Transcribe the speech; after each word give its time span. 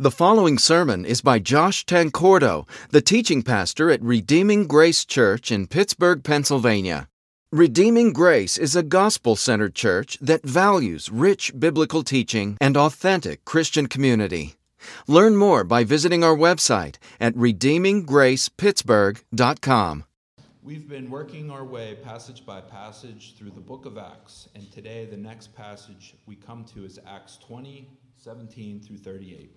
The 0.00 0.12
following 0.12 0.58
sermon 0.58 1.04
is 1.04 1.22
by 1.22 1.40
Josh 1.40 1.84
Tancordo, 1.84 2.68
the 2.90 3.00
teaching 3.00 3.42
pastor 3.42 3.90
at 3.90 4.00
Redeeming 4.00 4.68
Grace 4.68 5.04
Church 5.04 5.50
in 5.50 5.66
Pittsburgh, 5.66 6.22
Pennsylvania. 6.22 7.08
Redeeming 7.50 8.12
Grace 8.12 8.56
is 8.56 8.76
a 8.76 8.84
gospel 8.84 9.34
centered 9.34 9.74
church 9.74 10.16
that 10.20 10.44
values 10.44 11.10
rich 11.10 11.52
biblical 11.58 12.04
teaching 12.04 12.56
and 12.60 12.76
authentic 12.76 13.44
Christian 13.44 13.88
community. 13.88 14.54
Learn 15.08 15.34
more 15.34 15.64
by 15.64 15.82
visiting 15.82 16.22
our 16.22 16.36
website 16.36 16.98
at 17.18 17.34
redeeminggracepittsburgh.com. 17.34 20.04
We've 20.62 20.88
been 20.88 21.10
working 21.10 21.50
our 21.50 21.64
way 21.64 21.96
passage 22.04 22.46
by 22.46 22.60
passage 22.60 23.34
through 23.36 23.50
the 23.50 23.60
book 23.60 23.84
of 23.84 23.98
Acts, 23.98 24.48
and 24.54 24.70
today 24.70 25.06
the 25.06 25.16
next 25.16 25.56
passage 25.56 26.14
we 26.24 26.36
come 26.36 26.64
to 26.66 26.84
is 26.84 27.00
Acts 27.04 27.36
20, 27.38 27.90
17 28.16 28.80
through 28.80 28.98
38. 28.98 29.56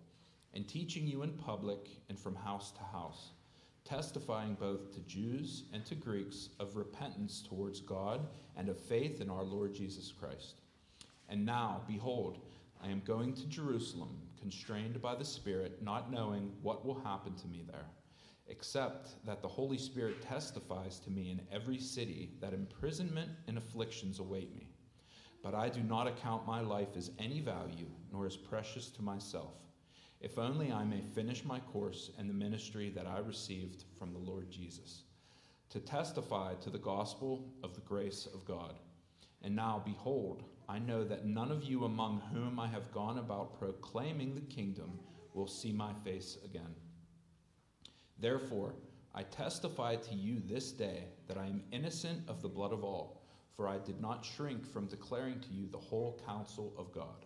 and 0.53 0.67
teaching 0.67 1.07
you 1.07 1.23
in 1.23 1.31
public 1.31 1.89
and 2.09 2.19
from 2.19 2.35
house 2.35 2.71
to 2.71 2.83
house, 2.83 3.31
testifying 3.85 4.55
both 4.55 4.93
to 4.93 4.99
Jews 5.01 5.63
and 5.73 5.85
to 5.85 5.95
Greeks 5.95 6.49
of 6.59 6.75
repentance 6.75 7.41
towards 7.47 7.79
God 7.79 8.27
and 8.57 8.69
of 8.69 8.79
faith 8.79 9.21
in 9.21 9.29
our 9.29 9.43
Lord 9.43 9.73
Jesus 9.73 10.11
Christ. 10.11 10.61
And 11.29 11.45
now, 11.45 11.81
behold, 11.87 12.39
I 12.83 12.89
am 12.89 13.01
going 13.05 13.33
to 13.35 13.45
Jerusalem, 13.47 14.17
constrained 14.39 15.01
by 15.01 15.15
the 15.15 15.23
Spirit, 15.23 15.81
not 15.81 16.11
knowing 16.11 16.51
what 16.61 16.85
will 16.85 16.99
happen 16.99 17.35
to 17.35 17.47
me 17.47 17.63
there, 17.65 17.85
except 18.47 19.23
that 19.25 19.41
the 19.41 19.47
Holy 19.47 19.77
Spirit 19.77 20.21
testifies 20.21 20.99
to 20.99 21.11
me 21.11 21.31
in 21.31 21.41
every 21.51 21.77
city 21.77 22.31
that 22.41 22.53
imprisonment 22.53 23.29
and 23.47 23.57
afflictions 23.57 24.19
await 24.19 24.53
me. 24.55 24.67
But 25.41 25.55
I 25.55 25.69
do 25.69 25.81
not 25.81 26.07
account 26.07 26.45
my 26.45 26.59
life 26.59 26.97
as 26.97 27.11
any 27.17 27.39
value, 27.39 27.87
nor 28.11 28.25
as 28.25 28.35
precious 28.35 28.89
to 28.91 29.01
myself 29.01 29.53
if 30.21 30.37
only 30.37 30.71
I 30.71 30.83
may 30.83 31.01
finish 31.01 31.43
my 31.43 31.59
course 31.59 32.11
and 32.17 32.29
the 32.29 32.33
ministry 32.33 32.89
that 32.95 33.07
I 33.07 33.19
received 33.19 33.85
from 33.97 34.13
the 34.13 34.19
Lord 34.19 34.51
Jesus, 34.51 35.03
to 35.69 35.79
testify 35.79 36.53
to 36.55 36.69
the 36.69 36.77
gospel 36.77 37.51
of 37.63 37.73
the 37.73 37.81
grace 37.81 38.27
of 38.33 38.45
God. 38.45 38.75
And 39.41 39.55
now, 39.55 39.81
behold, 39.83 40.43
I 40.69 40.79
know 40.79 41.03
that 41.03 41.25
none 41.25 41.51
of 41.51 41.63
you 41.63 41.85
among 41.85 42.21
whom 42.33 42.59
I 42.59 42.67
have 42.67 42.91
gone 42.91 43.17
about 43.17 43.57
proclaiming 43.57 44.35
the 44.35 44.41
kingdom 44.41 44.99
will 45.33 45.47
see 45.47 45.71
my 45.71 45.93
face 46.03 46.37
again. 46.45 46.75
Therefore, 48.19 48.75
I 49.15 49.23
testify 49.23 49.95
to 49.95 50.15
you 50.15 50.41
this 50.45 50.71
day 50.71 51.05
that 51.27 51.37
I 51.37 51.47
am 51.47 51.63
innocent 51.71 52.21
of 52.29 52.41
the 52.41 52.47
blood 52.47 52.71
of 52.71 52.83
all, 52.83 53.23
for 53.55 53.67
I 53.67 53.79
did 53.79 53.99
not 53.99 54.23
shrink 54.23 54.71
from 54.71 54.85
declaring 54.85 55.39
to 55.39 55.49
you 55.53 55.67
the 55.67 55.77
whole 55.77 56.21
counsel 56.25 56.73
of 56.77 56.93
God. 56.93 57.25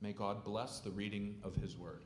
May 0.00 0.12
God 0.12 0.44
bless 0.44 0.78
the 0.78 0.92
reading 0.92 1.40
of 1.42 1.56
his 1.56 1.76
word. 1.76 2.04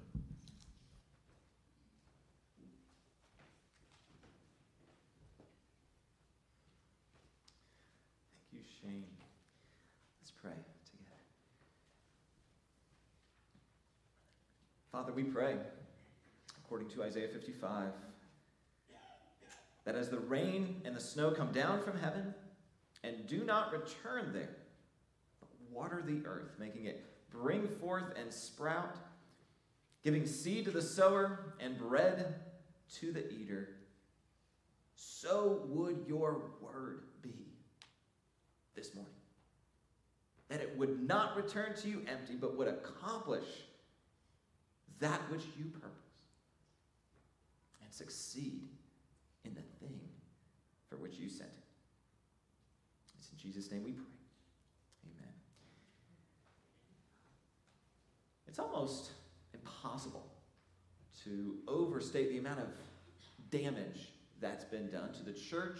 Thank 8.51 8.53
you, 8.53 8.61
Shane. 8.81 9.05
Let's 10.21 10.31
pray 10.31 10.53
together. 10.91 11.21
Father, 14.91 15.13
we 15.13 15.25
pray, 15.25 15.57
according 16.65 16.89
to 16.91 17.03
Isaiah 17.03 17.29
55, 17.29 17.91
that 19.85 19.95
as 19.97 20.09
the 20.09 20.21
rain 20.21 20.81
and 20.87 20.97
the 20.97 21.01
snow 21.01 21.31
come 21.31 21.53
down 21.53 21.83
from 21.83 21.99
heaven 21.99 22.33
and 23.05 23.27
do 23.27 23.45
not 23.45 23.71
return 23.71 24.33
there, 24.33 24.57
but 25.41 25.51
water 25.71 26.03
the 26.07 26.27
earth, 26.27 26.53
making 26.59 26.87
it 26.87 27.12
bring 27.32 27.66
forth 27.66 28.12
and 28.16 28.32
sprout, 28.32 28.97
giving 30.04 30.26
seed 30.26 30.66
to 30.66 30.70
the 30.70 30.82
sower 30.82 31.54
and 31.60 31.78
bread 31.78 32.34
to 33.00 33.12
the 33.12 33.31
eater, 33.32 33.69
so 34.94 35.62
would 35.69 36.04
your 36.06 36.43
word 36.60 37.04
be 37.22 37.34
this 38.75 38.94
morning. 38.94 39.12
That 40.48 40.60
it 40.60 40.76
would 40.76 41.06
not 41.06 41.37
return 41.37 41.75
to 41.76 41.88
you 41.88 42.03
empty, 42.06 42.34
but 42.34 42.56
would 42.56 42.69
accomplish 42.69 43.47
that 45.00 45.20
which 45.31 45.44
you 45.59 45.64
purpose 45.64 45.88
and 47.82 47.93
succeed 47.93 48.69
in 49.44 49.54
the 49.54 49.62
thing 49.81 49.99
for 50.88 50.97
which 50.97 51.16
you 51.16 51.28
sent 51.28 51.50
it. 51.50 51.64
It's 53.19 53.31
in 53.31 53.38
Jesus' 53.38 53.70
name 53.70 53.85
we 53.85 53.93
pray. 53.93 54.22
It's 58.52 58.58
almost 58.58 59.12
impossible 59.54 60.26
to 61.25 61.54
overstate 61.66 62.28
the 62.28 62.37
amount 62.37 62.60
of 62.60 62.69
damage 63.50 64.10
that's 64.43 64.62
been 64.64 64.90
done 64.90 65.10
to 65.14 65.22
the 65.22 65.32
church 65.32 65.78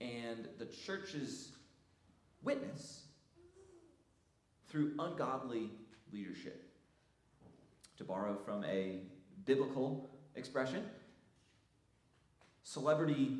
and 0.00 0.48
the 0.58 0.64
church's 0.64 1.52
witness 2.42 3.02
through 4.70 4.92
ungodly 4.98 5.68
leadership. 6.10 6.64
To 7.98 8.04
borrow 8.04 8.38
from 8.42 8.64
a 8.64 9.00
biblical 9.44 10.08
expression, 10.34 10.86
celebrity 12.62 13.36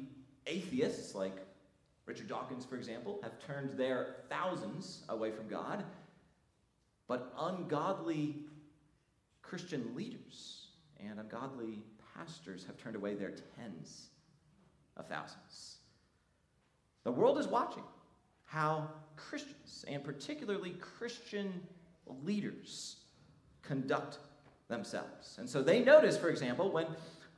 atheists 0.47 1.15
like 1.15 1.39
Richard 2.05 2.29
Dawkins, 2.29 2.67
for 2.67 2.77
example, 2.77 3.19
have 3.23 3.39
turned 3.39 3.79
their 3.79 4.17
thousands 4.29 5.05
away 5.09 5.31
from 5.31 5.49
God 5.49 5.85
but 7.13 7.31
ungodly 7.41 8.37
Christian 9.43 9.95
leaders 9.95 10.69
and 10.99 11.21
ungodly 11.21 11.83
pastors 12.15 12.65
have 12.65 12.79
turned 12.79 12.97
away 12.97 13.15
their 13.15 13.35
tens 13.55 14.09
of 14.97 15.07
thousands. 15.09 15.77
The 17.05 17.13
world 17.13 17.37
is 17.37 17.47
watching 17.47 17.83
how 18.47 18.89
Christians, 19.17 19.85
and 19.87 20.03
particularly 20.03 20.71
Christian 20.81 21.61
leaders, 22.25 22.97
conduct 23.61 24.17
themselves. 24.69 25.37
And 25.39 25.47
so 25.47 25.63
they 25.63 25.85
notice, 25.85 26.17
for 26.17 26.31
example, 26.31 26.73
when 26.73 26.87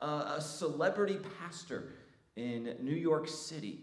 uh, 0.00 0.34
a 0.36 0.40
celebrity 0.40 1.18
pastor 1.40 1.94
in 2.36 2.76
New 2.80 2.94
York 2.94 3.26
City 3.26 3.80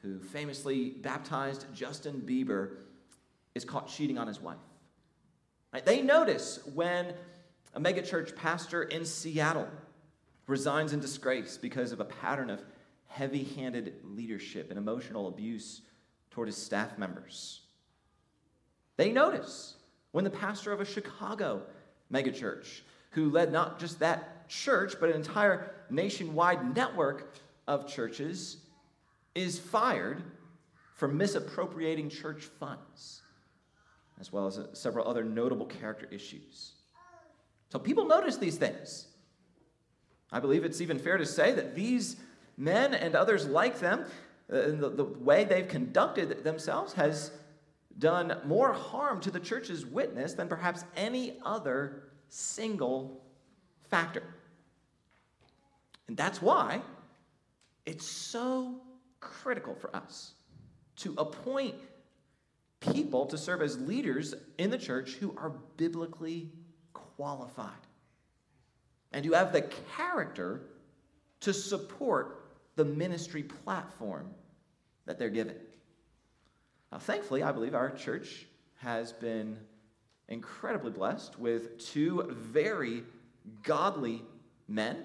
who 0.00 0.20
famously 0.20 0.88
baptized 0.88 1.66
Justin 1.74 2.22
Bieber 2.24 2.76
is 3.54 3.66
caught 3.66 3.88
cheating 3.88 4.16
on 4.16 4.26
his 4.26 4.40
wife. 4.40 4.56
Right? 5.72 5.84
They 5.84 6.02
notice 6.02 6.60
when 6.74 7.14
a 7.74 7.80
megachurch 7.80 8.34
pastor 8.36 8.82
in 8.82 9.04
Seattle 9.04 9.68
resigns 10.46 10.92
in 10.92 11.00
disgrace 11.00 11.58
because 11.58 11.92
of 11.92 12.00
a 12.00 12.04
pattern 12.04 12.50
of 12.50 12.62
heavy 13.06 13.44
handed 13.44 13.94
leadership 14.04 14.70
and 14.70 14.78
emotional 14.78 15.28
abuse 15.28 15.82
toward 16.30 16.48
his 16.48 16.56
staff 16.56 16.96
members. 16.98 17.60
They 18.96 19.12
notice 19.12 19.76
when 20.12 20.24
the 20.24 20.30
pastor 20.30 20.72
of 20.72 20.80
a 20.80 20.84
Chicago 20.84 21.62
megachurch, 22.12 22.80
who 23.10 23.30
led 23.30 23.52
not 23.52 23.78
just 23.78 23.98
that 24.00 24.48
church, 24.48 24.94
but 24.98 25.10
an 25.10 25.16
entire 25.16 25.74
nationwide 25.90 26.74
network 26.74 27.34
of 27.66 27.86
churches, 27.86 28.58
is 29.34 29.58
fired 29.58 30.22
for 30.94 31.08
misappropriating 31.08 32.08
church 32.08 32.44
funds, 32.58 33.22
as 34.20 34.32
well 34.32 34.46
as 34.46 34.60
several 34.72 35.06
other 35.08 35.24
notable 35.24 35.66
character 35.66 36.08
issues. 36.10 36.72
So 37.70 37.78
people 37.78 38.06
notice 38.06 38.36
these 38.36 38.56
things. 38.56 39.08
I 40.32 40.40
believe 40.40 40.64
it's 40.64 40.80
even 40.80 40.98
fair 40.98 41.18
to 41.18 41.26
say 41.26 41.52
that 41.52 41.74
these 41.74 42.16
men 42.56 42.94
and 42.94 43.14
others 43.14 43.46
like 43.46 43.78
them, 43.78 44.04
uh, 44.52 44.56
the, 44.72 44.92
the 44.94 45.04
way 45.04 45.44
they've 45.44 45.68
conducted 45.68 46.44
themselves 46.44 46.92
has 46.94 47.32
done 47.98 48.40
more 48.44 48.72
harm 48.72 49.20
to 49.20 49.30
the 49.30 49.40
church's 49.40 49.84
witness 49.84 50.34
than 50.34 50.48
perhaps 50.48 50.84
any 50.96 51.38
other 51.44 52.04
single 52.28 53.22
factor. 53.90 54.22
And 56.06 56.16
that's 56.16 56.40
why 56.40 56.80
it's 57.86 58.06
so 58.06 58.80
critical 59.20 59.74
for 59.74 59.94
us 59.94 60.32
to 60.96 61.14
appoint 61.18 61.74
people 62.80 63.26
to 63.26 63.38
serve 63.38 63.62
as 63.62 63.78
leaders 63.78 64.34
in 64.58 64.70
the 64.70 64.78
church 64.78 65.14
who 65.14 65.34
are 65.36 65.52
biblically 65.76 66.50
qualified 66.92 67.72
and 69.12 69.24
who 69.24 69.32
have 69.32 69.52
the 69.52 69.62
character 69.96 70.62
to 71.40 71.52
support 71.52 72.50
the 72.76 72.84
ministry 72.84 73.42
platform 73.42 74.30
that 75.06 75.18
they're 75.18 75.30
given. 75.30 75.56
Now, 76.92 76.98
thankfully, 76.98 77.42
I 77.42 77.52
believe 77.52 77.74
our 77.74 77.90
church 77.90 78.46
has 78.76 79.12
been 79.12 79.58
incredibly 80.28 80.92
blessed 80.92 81.38
with 81.38 81.78
two 81.78 82.22
very 82.30 83.02
godly 83.62 84.22
men 84.68 85.04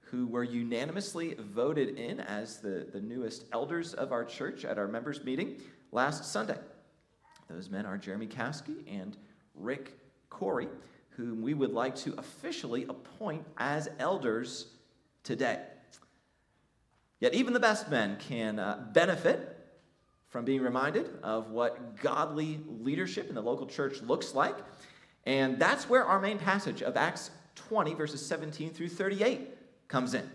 who 0.00 0.26
were 0.26 0.44
unanimously 0.44 1.34
voted 1.38 1.96
in 1.98 2.20
as 2.20 2.58
the, 2.58 2.86
the 2.92 3.00
newest 3.00 3.44
elders 3.52 3.94
of 3.94 4.12
our 4.12 4.24
church 4.24 4.64
at 4.64 4.78
our 4.78 4.88
members' 4.88 5.24
meeting 5.24 5.60
last 5.90 6.24
Sunday. 6.30 6.58
Those 7.54 7.68
men 7.68 7.84
are 7.84 7.98
Jeremy 7.98 8.26
Kasky 8.26 8.76
and 8.88 9.16
Rick 9.54 9.92
Corey, 10.30 10.68
whom 11.10 11.42
we 11.42 11.52
would 11.52 11.72
like 11.72 11.94
to 11.96 12.14
officially 12.16 12.86
appoint 12.88 13.44
as 13.58 13.90
elders 13.98 14.68
today. 15.22 15.60
Yet, 17.20 17.34
even 17.34 17.52
the 17.52 17.60
best 17.60 17.90
men 17.90 18.16
can 18.16 18.58
uh, 18.58 18.86
benefit 18.92 19.58
from 20.30 20.46
being 20.46 20.62
reminded 20.62 21.10
of 21.22 21.50
what 21.50 22.00
godly 22.00 22.60
leadership 22.80 23.28
in 23.28 23.34
the 23.34 23.42
local 23.42 23.66
church 23.66 24.00
looks 24.00 24.34
like. 24.34 24.56
And 25.26 25.58
that's 25.58 25.90
where 25.90 26.06
our 26.06 26.18
main 26.18 26.38
passage 26.38 26.82
of 26.82 26.96
Acts 26.96 27.30
20, 27.56 27.92
verses 27.94 28.24
17 28.24 28.70
through 28.70 28.88
38, 28.88 29.88
comes 29.88 30.14
in. 30.14 30.28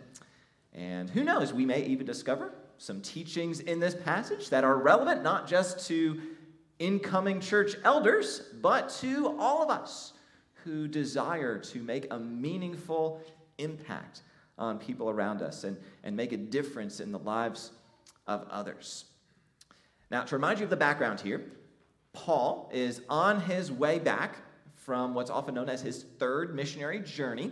And 0.71 1.09
who 1.09 1.23
knows, 1.23 1.51
we 1.51 1.65
may 1.65 1.83
even 1.83 2.05
discover 2.05 2.53
some 2.77 3.01
teachings 3.01 3.59
in 3.59 3.79
this 3.79 3.95
passage 3.95 4.49
that 4.49 4.63
are 4.63 4.77
relevant 4.77 5.23
not 5.23 5.47
just 5.47 5.87
to 5.87 6.21
incoming 6.79 7.39
church 7.39 7.75
elders, 7.83 8.41
but 8.61 8.89
to 9.01 9.35
all 9.39 9.63
of 9.63 9.69
us 9.69 10.13
who 10.63 10.87
desire 10.87 11.57
to 11.57 11.81
make 11.81 12.11
a 12.11 12.19
meaningful 12.19 13.21
impact 13.57 14.21
on 14.57 14.77
people 14.77 15.09
around 15.09 15.41
us 15.41 15.63
and, 15.63 15.77
and 16.03 16.15
make 16.15 16.31
a 16.31 16.37
difference 16.37 16.99
in 16.99 17.11
the 17.11 17.19
lives 17.19 17.71
of 18.27 18.45
others. 18.49 19.05
Now, 20.09 20.23
to 20.23 20.35
remind 20.35 20.59
you 20.59 20.65
of 20.65 20.69
the 20.69 20.77
background 20.77 21.19
here, 21.19 21.51
Paul 22.13 22.69
is 22.73 23.01
on 23.09 23.41
his 23.41 23.71
way 23.71 23.99
back 23.99 24.37
from 24.75 25.13
what's 25.13 25.29
often 25.29 25.53
known 25.53 25.69
as 25.69 25.81
his 25.81 26.05
third 26.17 26.55
missionary 26.55 26.99
journey 26.99 27.51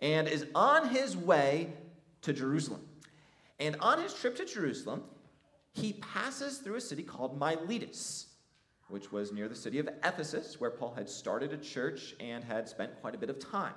and 0.00 0.28
is 0.28 0.46
on 0.54 0.88
his 0.88 1.16
way 1.16 1.72
to 2.22 2.32
Jerusalem. 2.32 2.82
And 3.58 3.76
on 3.80 4.02
his 4.02 4.12
trip 4.12 4.36
to 4.36 4.44
Jerusalem, 4.44 5.04
he 5.72 5.94
passes 5.94 6.58
through 6.58 6.76
a 6.76 6.80
city 6.80 7.02
called 7.02 7.38
Miletus, 7.38 8.26
which 8.88 9.10
was 9.10 9.32
near 9.32 9.48
the 9.48 9.54
city 9.54 9.78
of 9.78 9.88
Ephesus, 10.04 10.60
where 10.60 10.70
Paul 10.70 10.94
had 10.94 11.08
started 11.08 11.52
a 11.52 11.56
church 11.56 12.14
and 12.20 12.44
had 12.44 12.68
spent 12.68 13.00
quite 13.00 13.14
a 13.14 13.18
bit 13.18 13.30
of 13.30 13.38
time. 13.38 13.74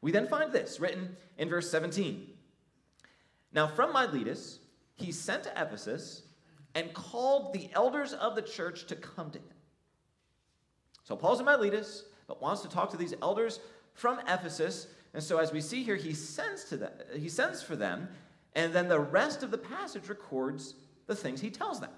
We 0.00 0.12
then 0.12 0.26
find 0.26 0.52
this 0.52 0.80
written 0.80 1.16
in 1.38 1.48
verse 1.48 1.70
17. 1.70 2.28
Now, 3.52 3.66
from 3.66 3.92
Miletus, 3.92 4.58
he 4.94 5.12
sent 5.12 5.44
to 5.44 5.50
Ephesus 5.50 6.22
and 6.74 6.92
called 6.92 7.52
the 7.52 7.68
elders 7.72 8.12
of 8.12 8.34
the 8.34 8.42
church 8.42 8.86
to 8.86 8.96
come 8.96 9.30
to 9.30 9.38
him. 9.38 9.44
So 11.04 11.16
Paul's 11.16 11.40
in 11.40 11.46
Miletus, 11.46 12.04
but 12.26 12.42
wants 12.42 12.62
to 12.62 12.68
talk 12.68 12.90
to 12.90 12.96
these 12.96 13.14
elders 13.22 13.60
from 13.92 14.20
Ephesus. 14.26 14.88
And 15.12 15.22
so 15.22 15.38
as 15.38 15.52
we 15.52 15.60
see 15.60 15.82
here, 15.82 15.96
he 15.96 16.14
sends 16.14 16.64
to 16.64 16.76
them, 16.76 16.92
he 17.16 17.28
sends 17.28 17.62
for 17.62 17.76
them, 17.76 18.08
and 18.54 18.72
then 18.72 18.88
the 18.88 19.00
rest 19.00 19.42
of 19.42 19.50
the 19.50 19.58
passage 19.58 20.08
records 20.08 20.74
the 21.06 21.14
things 21.14 21.40
he 21.40 21.50
tells 21.50 21.80
them. 21.80 21.90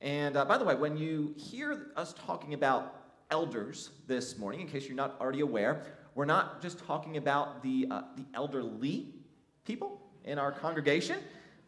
And 0.00 0.36
uh, 0.36 0.44
by 0.44 0.56
the 0.56 0.64
way, 0.64 0.74
when 0.74 0.96
you 0.96 1.34
hear 1.36 1.88
us 1.96 2.14
talking 2.26 2.54
about 2.54 2.96
elders 3.30 3.90
this 4.06 4.38
morning, 4.38 4.62
in 4.62 4.68
case 4.68 4.86
you're 4.86 4.96
not 4.96 5.16
already 5.20 5.40
aware, 5.40 5.84
we're 6.14 6.24
not 6.24 6.62
just 6.62 6.78
talking 6.86 7.16
about 7.16 7.62
the, 7.62 7.86
uh, 7.90 8.02
the 8.16 8.24
elderly 8.34 9.14
people 9.64 10.00
in 10.24 10.38
our 10.38 10.52
congregation. 10.52 11.18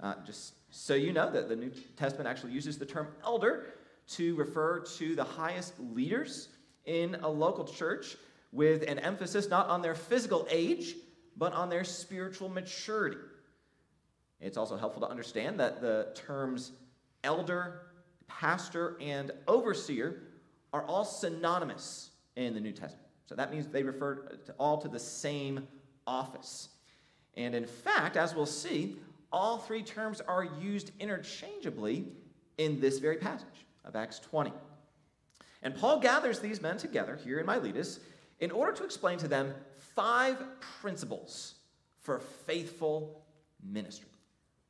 Uh, 0.00 0.14
just 0.26 0.55
so 0.70 0.94
you 0.94 1.12
know 1.12 1.31
that 1.31 1.49
the 1.49 1.56
New 1.56 1.70
Testament 1.96 2.26
actually 2.26 2.52
uses 2.52 2.79
the 2.79 2.87
term 2.87 3.09
elder 3.25 3.66
to 4.09 4.35
refer 4.37 4.80
to 4.80 5.14
the 5.14 5.25
highest 5.25 5.75
leaders 5.78 6.49
in 6.87 7.14
a 7.23 7.28
local 7.28 7.64
church 7.64 8.16
with 8.50 8.83
an 8.88 8.99
emphasis 8.99 9.49
not 9.49 9.68
on 9.68 9.80
their 9.80 9.95
physical 9.95 10.47
age, 10.50 10.97
but 11.37 11.52
on 11.52 11.68
their 11.68 11.85
spiritual 11.85 12.49
maturity. 12.49 13.18
It's 14.40 14.56
also 14.56 14.76
helpful 14.76 15.02
to 15.02 15.09
understand 15.09 15.61
that 15.61 15.80
the 15.80 16.09
terms 16.14 16.73
elder, 17.23 17.83
pastor, 18.38 18.96
and 19.00 19.30
overseer 19.46 20.22
are 20.72 20.84
all 20.84 21.04
synonymous 21.04 22.10
in 22.36 22.54
the 22.54 22.60
New 22.60 22.72
Testament. 22.72 23.06
So 23.26 23.34
that 23.34 23.50
means 23.50 23.66
they 23.66 23.82
refer 23.82 24.16
to 24.46 24.52
all 24.58 24.78
to 24.78 24.88
the 24.88 24.98
same 24.98 25.66
office. 26.06 26.68
And 27.36 27.54
in 27.54 27.66
fact, 27.66 28.16
as 28.16 28.34
we'll 28.34 28.46
see, 28.46 28.96
all 29.32 29.58
three 29.58 29.82
terms 29.82 30.20
are 30.20 30.44
used 30.44 30.92
interchangeably 31.00 32.06
in 32.58 32.80
this 32.80 32.98
very 32.98 33.16
passage 33.16 33.66
of 33.84 33.96
Acts 33.96 34.18
20. 34.18 34.52
And 35.62 35.74
Paul 35.74 36.00
gathers 36.00 36.40
these 36.40 36.60
men 36.60 36.76
together 36.76 37.18
here 37.22 37.38
in 37.38 37.46
Miletus 37.46 38.00
in 38.40 38.50
order 38.50 38.72
to 38.72 38.84
explain 38.84 39.18
to 39.18 39.28
them 39.28 39.54
five 39.94 40.42
principles 40.80 41.54
for 42.00 42.18
faithful 42.18 43.22
ministry. 43.62 44.08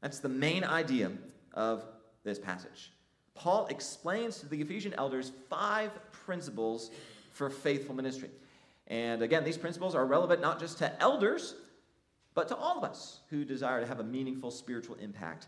That's 0.02 0.18
the 0.18 0.28
main 0.28 0.64
idea 0.64 1.10
of 1.54 1.84
this 2.24 2.38
passage. 2.38 2.92
Paul 3.34 3.66
explains 3.66 4.38
to 4.40 4.46
the 4.46 4.60
Ephesian 4.60 4.94
elders 4.94 5.32
five 5.48 5.90
principles 6.12 6.90
for 7.32 7.50
faithful 7.50 7.94
ministry. 7.94 8.30
And 8.88 9.22
again, 9.22 9.44
these 9.44 9.56
principles 9.56 9.94
are 9.94 10.04
relevant 10.04 10.40
not 10.40 10.60
just 10.60 10.78
to 10.78 11.00
elders, 11.00 11.54
but 12.34 12.48
to 12.48 12.56
all 12.56 12.78
of 12.78 12.84
us 12.84 13.20
who 13.30 13.44
desire 13.44 13.80
to 13.80 13.86
have 13.86 14.00
a 14.00 14.04
meaningful 14.04 14.50
spiritual 14.50 14.96
impact 14.96 15.46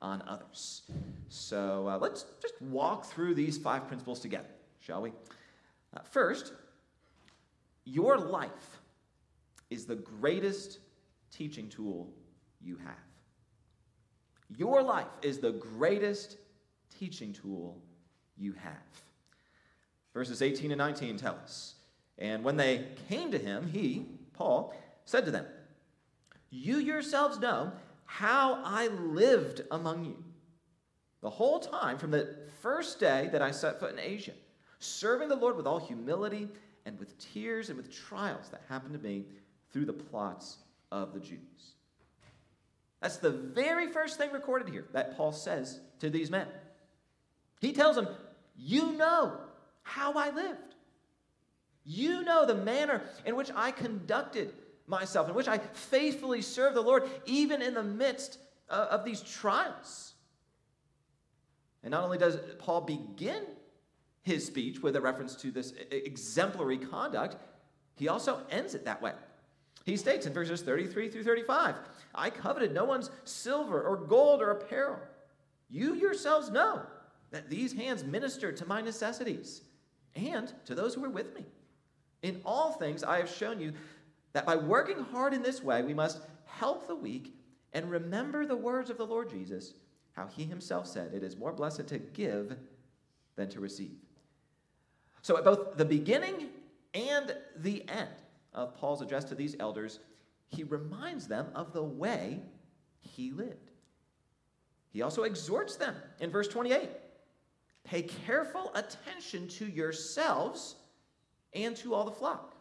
on 0.00 0.22
others. 0.26 0.82
So 1.28 1.88
uh, 1.88 1.98
let's 1.98 2.26
just 2.40 2.60
walk 2.60 3.06
through 3.06 3.34
these 3.34 3.58
five 3.58 3.88
principles 3.88 4.20
together, 4.20 4.48
shall 4.80 5.02
we? 5.02 5.12
Uh, 5.96 6.00
first, 6.10 6.52
your 7.84 8.18
life 8.18 8.80
is 9.70 9.86
the 9.86 9.96
greatest 9.96 10.78
teaching 11.30 11.68
tool 11.68 12.12
you 12.60 12.76
have. 12.76 12.94
Your 14.56 14.82
life 14.82 15.08
is 15.22 15.38
the 15.38 15.52
greatest 15.52 16.36
teaching 16.98 17.32
tool 17.32 17.80
you 18.36 18.52
have. 18.52 18.72
Verses 20.12 20.42
18 20.42 20.70
and 20.70 20.78
19 20.78 21.16
tell 21.16 21.36
us. 21.42 21.74
And 22.18 22.44
when 22.44 22.56
they 22.56 22.86
came 23.08 23.30
to 23.32 23.38
him, 23.38 23.68
he, 23.72 24.06
Paul, 24.32 24.74
said 25.04 25.24
to 25.24 25.30
them, 25.30 25.46
you 26.50 26.76
yourselves 26.76 27.40
know 27.40 27.72
how 28.04 28.62
I 28.64 28.86
lived 28.86 29.62
among 29.72 30.04
you 30.04 30.22
the 31.20 31.30
whole 31.30 31.58
time 31.58 31.98
from 31.98 32.10
the 32.10 32.36
first 32.60 33.00
day 33.00 33.28
that 33.32 33.42
I 33.42 33.50
set 33.50 33.80
foot 33.80 33.92
in 33.92 33.98
Asia, 33.98 34.34
serving 34.78 35.28
the 35.28 35.36
Lord 35.36 35.56
with 35.56 35.66
all 35.66 35.80
humility 35.80 36.48
and 36.86 36.98
with 36.98 37.18
tears 37.18 37.70
and 37.70 37.78
with 37.78 37.90
trials 37.90 38.50
that 38.50 38.60
happened 38.68 38.92
to 38.92 39.00
me 39.00 39.24
through 39.72 39.86
the 39.86 39.92
plots 39.92 40.58
of 40.92 41.14
the 41.14 41.20
Jews. 41.20 41.74
That's 43.00 43.16
the 43.16 43.30
very 43.30 43.88
first 43.88 44.16
thing 44.18 44.32
recorded 44.32 44.68
here 44.68 44.86
that 44.92 45.16
Paul 45.16 45.32
says 45.32 45.80
to 46.00 46.10
these 46.10 46.30
men. 46.30 46.46
He 47.60 47.72
tells 47.72 47.96
them, 47.96 48.08
You 48.56 48.92
know 48.92 49.36
how 49.82 50.14
I 50.14 50.30
lived. 50.30 50.74
You 51.84 52.22
know 52.22 52.46
the 52.46 52.54
manner 52.54 53.02
in 53.26 53.36
which 53.36 53.50
I 53.54 53.70
conducted 53.70 54.52
myself, 54.86 55.28
in 55.28 55.34
which 55.34 55.48
I 55.48 55.58
faithfully 55.58 56.42
served 56.42 56.76
the 56.76 56.80
Lord, 56.80 57.08
even 57.26 57.62
in 57.62 57.74
the 57.74 57.82
midst 57.82 58.38
of, 58.68 58.88
of 58.88 59.04
these 59.04 59.20
trials. 59.20 60.14
And 61.82 61.90
not 61.90 62.04
only 62.04 62.18
does 62.18 62.38
Paul 62.58 62.80
begin 62.80 63.44
his 64.22 64.46
speech 64.46 64.80
with 64.80 64.96
a 64.96 65.00
reference 65.00 65.36
to 65.36 65.50
this 65.50 65.74
exemplary 65.90 66.78
conduct, 66.78 67.36
he 67.96 68.08
also 68.08 68.40
ends 68.50 68.74
it 68.74 68.86
that 68.86 69.02
way. 69.02 69.12
He 69.84 69.98
states 69.98 70.24
in 70.24 70.32
verses 70.32 70.62
33 70.62 71.10
through 71.10 71.24
35 71.24 71.76
I 72.14 72.30
coveted 72.30 72.72
no 72.72 72.84
one's 72.84 73.10
silver 73.24 73.82
or 73.82 73.96
gold 73.96 74.40
or 74.40 74.50
apparel. 74.50 74.98
You 75.68 75.94
yourselves 75.94 76.50
know 76.50 76.82
that 77.34 77.50
these 77.50 77.72
hands 77.72 78.04
ministered 78.04 78.56
to 78.58 78.66
my 78.66 78.80
necessities 78.80 79.62
and 80.14 80.52
to 80.66 80.74
those 80.74 80.94
who 80.94 81.00
were 81.00 81.10
with 81.10 81.34
me. 81.34 81.44
In 82.22 82.40
all 82.44 82.72
things, 82.72 83.02
I 83.02 83.18
have 83.18 83.28
shown 83.28 83.60
you 83.60 83.72
that 84.32 84.46
by 84.46 84.56
working 84.56 85.00
hard 85.00 85.34
in 85.34 85.42
this 85.42 85.62
way, 85.62 85.82
we 85.82 85.94
must 85.94 86.20
help 86.46 86.86
the 86.86 86.94
weak 86.94 87.34
and 87.72 87.90
remember 87.90 88.46
the 88.46 88.56
words 88.56 88.88
of 88.88 88.98
the 88.98 89.06
Lord 89.06 89.28
Jesus, 89.28 89.74
how 90.12 90.28
he 90.28 90.44
himself 90.44 90.86
said, 90.86 91.12
It 91.12 91.24
is 91.24 91.36
more 91.36 91.52
blessed 91.52 91.88
to 91.88 91.98
give 91.98 92.56
than 93.34 93.48
to 93.50 93.60
receive. 93.60 93.96
So, 95.22 95.36
at 95.36 95.44
both 95.44 95.76
the 95.76 95.84
beginning 95.84 96.50
and 96.94 97.34
the 97.56 97.84
end 97.88 98.10
of 98.52 98.76
Paul's 98.76 99.02
address 99.02 99.24
to 99.24 99.34
these 99.34 99.56
elders, 99.58 99.98
he 100.48 100.62
reminds 100.62 101.26
them 101.26 101.48
of 101.54 101.72
the 101.72 101.82
way 101.82 102.40
he 103.00 103.32
lived. 103.32 103.72
He 104.90 105.02
also 105.02 105.24
exhorts 105.24 105.74
them 105.74 105.96
in 106.20 106.30
verse 106.30 106.46
28 106.46 106.88
pay 107.84 108.02
careful 108.02 108.72
attention 108.74 109.46
to 109.48 109.66
yourselves 109.66 110.76
and 111.52 111.76
to 111.76 111.94
all 111.94 112.04
the 112.04 112.10
flock, 112.10 112.54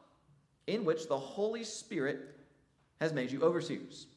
in 0.68 0.86
which 0.86 1.08
the 1.08 1.18
Holy 1.18 1.63
Spirit 1.63 2.20
has 3.00 3.13
made 3.13 3.32
you 3.32 3.42
overseers. 3.42 4.08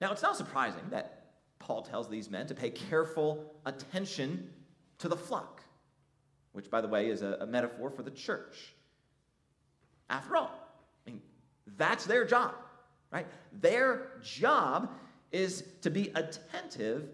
Now, 0.00 0.12
it's 0.12 0.22
not 0.22 0.36
surprising 0.36 0.82
that 0.90 1.24
Paul 1.58 1.82
tells 1.82 2.08
these 2.08 2.30
men 2.30 2.46
to 2.46 2.54
pay 2.54 2.70
careful 2.70 3.52
attention 3.64 4.50
to 4.98 5.08
the 5.08 5.16
flock, 5.16 5.62
which, 6.52 6.70
by 6.70 6.80
the 6.80 6.88
way, 6.88 7.08
is 7.08 7.22
a, 7.22 7.38
a 7.40 7.46
metaphor 7.46 7.90
for 7.90 8.02
the 8.02 8.10
church. 8.10 8.74
After 10.08 10.36
all, 10.36 10.50
I 11.06 11.10
mean, 11.10 11.22
that's 11.76 12.04
their 12.04 12.24
job, 12.24 12.54
right? 13.10 13.26
Their 13.52 14.12
job 14.22 14.90
is 15.32 15.64
to 15.82 15.90
be 15.90 16.12
attentive 16.14 17.08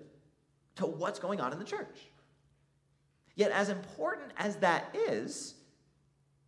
to 0.77 0.87
what's 0.87 1.19
going 1.19 1.41
on 1.41 1.53
in 1.53 1.59
the 1.59 1.65
church. 1.65 2.12
Yet, 3.35 3.51
as 3.51 3.69
important 3.71 4.33
as 4.37 4.57
that 4.57 4.95
is, 5.09 5.55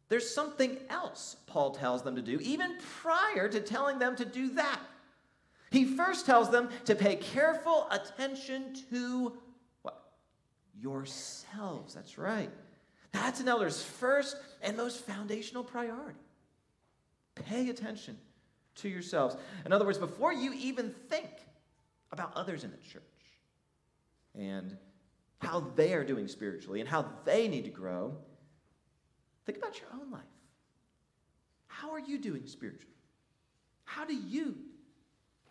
there's 0.08 0.28
something 0.28 0.78
else 0.90 1.36
Paul 1.46 1.72
tells 1.72 2.02
them 2.02 2.16
to 2.16 2.22
do, 2.22 2.38
even 2.40 2.76
prior 3.00 3.48
to 3.48 3.60
telling 3.60 3.98
them 3.98 4.16
to 4.16 4.24
do 4.24 4.54
that. 4.54 4.80
He 5.70 5.84
first 5.84 6.26
tells 6.26 6.50
them 6.50 6.68
to 6.84 6.94
pay 6.94 7.16
careful 7.16 7.88
attention 7.90 8.76
to 8.90 9.32
what? 9.82 10.00
Yourselves. 10.78 11.94
That's 11.94 12.16
right. 12.18 12.50
That's 13.12 13.40
an 13.40 13.48
elder's 13.48 13.82
first 13.82 14.36
and 14.62 14.76
most 14.76 15.04
foundational 15.04 15.64
priority. 15.64 16.18
Pay 17.34 17.70
attention 17.70 18.18
to 18.76 18.88
yourselves. 18.88 19.36
In 19.64 19.72
other 19.72 19.84
words, 19.84 19.98
before 19.98 20.32
you 20.32 20.52
even 20.52 20.94
think 21.08 21.30
about 22.12 22.32
others 22.36 22.62
in 22.62 22.70
the 22.70 22.76
church 22.76 23.02
and 24.34 24.76
how 25.38 25.60
they 25.74 25.94
are 25.94 26.04
doing 26.04 26.28
spiritually 26.28 26.80
and 26.80 26.88
how 26.88 27.06
they 27.24 27.48
need 27.48 27.64
to 27.64 27.70
grow, 27.70 28.16
think 29.46 29.58
about 29.58 29.78
your 29.80 29.88
own 29.92 30.10
life. 30.10 30.22
How 31.66 31.90
are 31.92 32.00
you 32.00 32.18
doing 32.18 32.46
spiritually? 32.46 32.94
How 33.84 34.04
do 34.04 34.14
you 34.14 34.56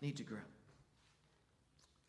need 0.01 0.17
to 0.17 0.23
grow? 0.23 0.39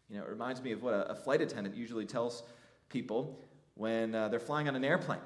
You 0.09 0.19
know, 0.19 0.25
it 0.25 0.31
reminds 0.31 0.62
me 0.62 0.73
of 0.73 0.83
what 0.83 0.93
a, 0.93 1.14
flight 1.14 1.40
attendant 1.40 1.76
usually 1.76 2.07
tells 2.07 2.43
people 2.88 3.40
when 3.75 4.14
uh, 4.14 4.28
they're 4.28 4.40
flying 4.40 4.69
on 4.69 4.76
an 4.76 4.85
airplane. 4.85 5.19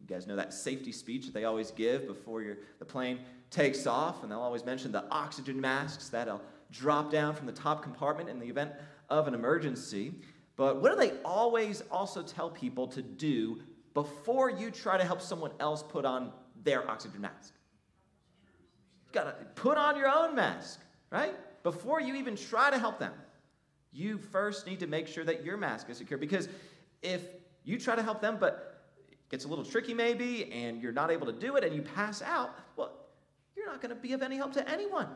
You 0.00 0.06
guys 0.06 0.26
know 0.26 0.36
that 0.36 0.52
safety 0.52 0.92
speech 0.92 1.26
that 1.26 1.34
they 1.34 1.44
always 1.44 1.70
give 1.70 2.06
before 2.06 2.56
the 2.78 2.84
plane 2.84 3.20
takes 3.50 3.86
off, 3.86 4.22
and 4.22 4.30
they'll 4.30 4.40
always 4.40 4.64
mention 4.64 4.92
the 4.92 5.04
oxygen 5.10 5.60
masks 5.60 6.08
that'll 6.08 6.40
drop 6.70 7.10
down 7.10 7.34
from 7.34 7.46
the 7.46 7.52
top 7.52 7.82
compartment 7.82 8.28
in 8.28 8.38
the 8.38 8.46
event 8.46 8.72
of 9.08 9.26
an 9.26 9.34
emergency. 9.34 10.14
But 10.60 10.82
what 10.82 10.90
do 10.90 10.96
they 10.98 11.16
always 11.24 11.82
also 11.90 12.22
tell 12.22 12.50
people 12.50 12.86
to 12.88 13.00
do 13.00 13.62
before 13.94 14.50
you 14.50 14.70
try 14.70 14.98
to 14.98 15.04
help 15.06 15.22
someone 15.22 15.52
else 15.58 15.82
put 15.82 16.04
on 16.04 16.32
their 16.64 16.86
oxygen 16.86 17.22
mask? 17.22 17.54
You 19.06 19.12
gotta 19.14 19.36
put 19.54 19.78
on 19.78 19.96
your 19.96 20.10
own 20.10 20.34
mask, 20.34 20.80
right? 21.08 21.34
Before 21.62 21.98
you 21.98 22.14
even 22.14 22.36
try 22.36 22.68
to 22.68 22.78
help 22.78 22.98
them, 22.98 23.14
you 23.90 24.18
first 24.18 24.66
need 24.66 24.80
to 24.80 24.86
make 24.86 25.08
sure 25.08 25.24
that 25.24 25.42
your 25.46 25.56
mask 25.56 25.88
is 25.88 25.96
secure. 25.96 26.18
Because 26.18 26.46
if 27.00 27.22
you 27.64 27.78
try 27.78 27.96
to 27.96 28.02
help 28.02 28.20
them, 28.20 28.36
but 28.38 28.84
it 29.10 29.16
gets 29.30 29.46
a 29.46 29.48
little 29.48 29.64
tricky 29.64 29.94
maybe, 29.94 30.52
and 30.52 30.82
you're 30.82 30.92
not 30.92 31.10
able 31.10 31.26
to 31.26 31.32
do 31.32 31.56
it, 31.56 31.64
and 31.64 31.74
you 31.74 31.80
pass 31.80 32.20
out, 32.20 32.54
well, 32.76 33.06
you're 33.56 33.64
not 33.64 33.80
to 33.80 33.94
be 33.94 34.12
of 34.12 34.20
any 34.20 34.36
help 34.36 34.52
to 34.52 34.70
anyone. 34.70 35.08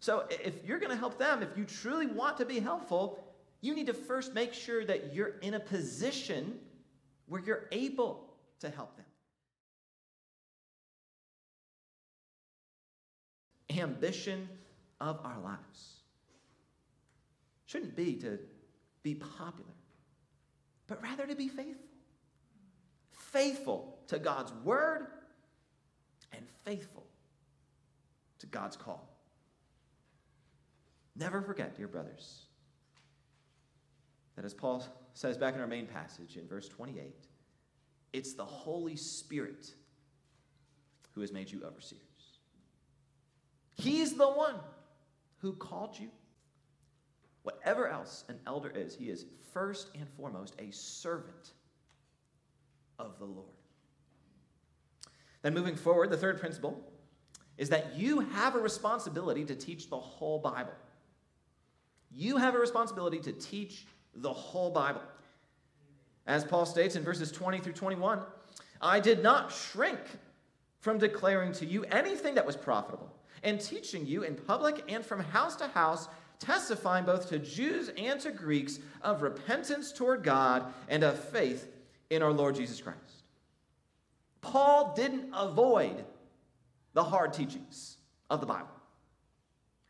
So 0.00 0.24
if 0.30 0.64
you're 0.64 0.78
to 0.90 0.96
help 0.96 1.18
them, 1.18 1.42
if 1.42 1.54
you 1.54 1.66
truly 1.66 2.06
want 2.06 2.38
to 2.38 2.46
be 2.46 2.60
helpful, 2.60 3.27
you 3.60 3.74
need 3.74 3.86
to 3.86 3.94
first 3.94 4.34
make 4.34 4.54
sure 4.54 4.84
that 4.84 5.14
you're 5.14 5.38
in 5.40 5.54
a 5.54 5.60
position 5.60 6.58
where 7.26 7.42
you're 7.42 7.66
able 7.72 8.28
to 8.60 8.70
help 8.70 8.96
them. 8.96 9.04
Ambition 13.78 14.48
of 15.00 15.20
our 15.24 15.38
lives 15.40 16.00
shouldn't 17.66 17.94
be 17.94 18.14
to 18.16 18.38
be 19.02 19.14
popular, 19.14 19.70
but 20.86 21.02
rather 21.02 21.26
to 21.26 21.34
be 21.34 21.48
faithful. 21.48 21.84
Faithful 23.10 23.98
to 24.08 24.18
God's 24.18 24.52
word 24.64 25.06
and 26.32 26.42
faithful 26.64 27.04
to 28.38 28.46
God's 28.46 28.76
call. 28.76 29.06
Never 31.14 31.42
forget, 31.42 31.76
dear 31.76 31.88
brothers, 31.88 32.47
that 34.38 34.44
as 34.44 34.54
Paul 34.54 34.86
says 35.14 35.36
back 35.36 35.56
in 35.56 35.60
our 35.60 35.66
main 35.66 35.88
passage 35.88 36.36
in 36.36 36.46
verse 36.46 36.68
28, 36.68 37.12
it's 38.12 38.34
the 38.34 38.44
Holy 38.44 38.94
Spirit 38.94 39.74
who 41.10 41.22
has 41.22 41.32
made 41.32 41.50
you 41.50 41.64
overseers. 41.64 41.98
He's 43.74 44.14
the 44.14 44.28
one 44.28 44.54
who 45.38 45.54
called 45.54 45.98
you. 45.98 46.10
Whatever 47.42 47.88
else 47.88 48.22
an 48.28 48.38
elder 48.46 48.70
is, 48.72 48.94
he 48.94 49.10
is 49.10 49.26
first 49.52 49.90
and 49.96 50.08
foremost 50.10 50.54
a 50.60 50.70
servant 50.70 51.54
of 53.00 53.18
the 53.18 53.24
Lord. 53.24 53.48
Then, 55.42 55.52
moving 55.52 55.74
forward, 55.74 56.10
the 56.10 56.16
third 56.16 56.38
principle 56.38 56.80
is 57.56 57.70
that 57.70 57.96
you 57.96 58.20
have 58.20 58.54
a 58.54 58.60
responsibility 58.60 59.44
to 59.46 59.56
teach 59.56 59.90
the 59.90 59.98
whole 59.98 60.38
Bible. 60.38 60.74
You 62.12 62.36
have 62.36 62.54
a 62.54 62.58
responsibility 62.58 63.18
to 63.18 63.32
teach 63.32 63.84
the 64.20 64.32
whole 64.32 64.70
Bible. 64.70 65.02
As 66.26 66.44
Paul 66.44 66.66
states 66.66 66.96
in 66.96 67.02
verses 67.02 67.32
20 67.32 67.58
through 67.60 67.72
21, 67.72 68.20
I 68.80 69.00
did 69.00 69.22
not 69.22 69.52
shrink 69.52 69.98
from 70.80 70.98
declaring 70.98 71.52
to 71.52 71.66
you 71.66 71.84
anything 71.84 72.34
that 72.34 72.46
was 72.46 72.56
profitable, 72.56 73.12
and 73.42 73.60
teaching 73.60 74.06
you 74.06 74.22
in 74.22 74.34
public 74.34 74.84
and 74.88 75.04
from 75.04 75.20
house 75.20 75.56
to 75.56 75.68
house, 75.68 76.08
testifying 76.38 77.04
both 77.04 77.28
to 77.28 77.38
Jews 77.38 77.90
and 77.96 78.20
to 78.20 78.30
Greeks 78.30 78.78
of 79.02 79.22
repentance 79.22 79.92
toward 79.92 80.22
God 80.22 80.72
and 80.88 81.02
of 81.02 81.18
faith 81.18 81.68
in 82.10 82.22
our 82.22 82.32
Lord 82.32 82.54
Jesus 82.54 82.80
Christ. 82.80 82.98
Paul 84.40 84.94
didn't 84.96 85.30
avoid 85.34 86.04
the 86.94 87.04
hard 87.04 87.32
teachings 87.32 87.96
of 88.30 88.40
the 88.40 88.46
Bible. 88.46 88.68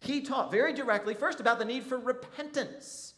He 0.00 0.22
taught 0.22 0.50
very 0.50 0.72
directly, 0.72 1.14
first, 1.14 1.40
about 1.40 1.58
the 1.58 1.64
need 1.64 1.84
for 1.84 1.98
repentance. 1.98 3.14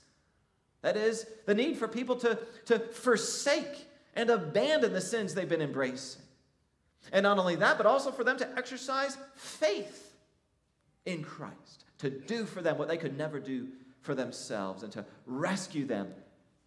That 0.82 0.96
is, 0.96 1.26
the 1.46 1.54
need 1.54 1.76
for 1.76 1.88
people 1.88 2.16
to, 2.16 2.38
to 2.66 2.78
forsake 2.78 3.86
and 4.14 4.30
abandon 4.30 4.92
the 4.92 5.00
sins 5.00 5.34
they've 5.34 5.48
been 5.48 5.62
embracing. 5.62 6.22
And 7.12 7.22
not 7.22 7.38
only 7.38 7.56
that, 7.56 7.76
but 7.76 7.86
also 7.86 8.10
for 8.10 8.24
them 8.24 8.38
to 8.38 8.58
exercise 8.58 9.16
faith 9.34 10.14
in 11.04 11.22
Christ, 11.22 11.84
to 11.98 12.10
do 12.10 12.44
for 12.44 12.62
them 12.62 12.78
what 12.78 12.88
they 12.88 12.96
could 12.96 13.16
never 13.16 13.40
do 13.40 13.68
for 14.00 14.14
themselves, 14.14 14.82
and 14.82 14.92
to 14.92 15.04
rescue 15.26 15.84
them 15.84 16.08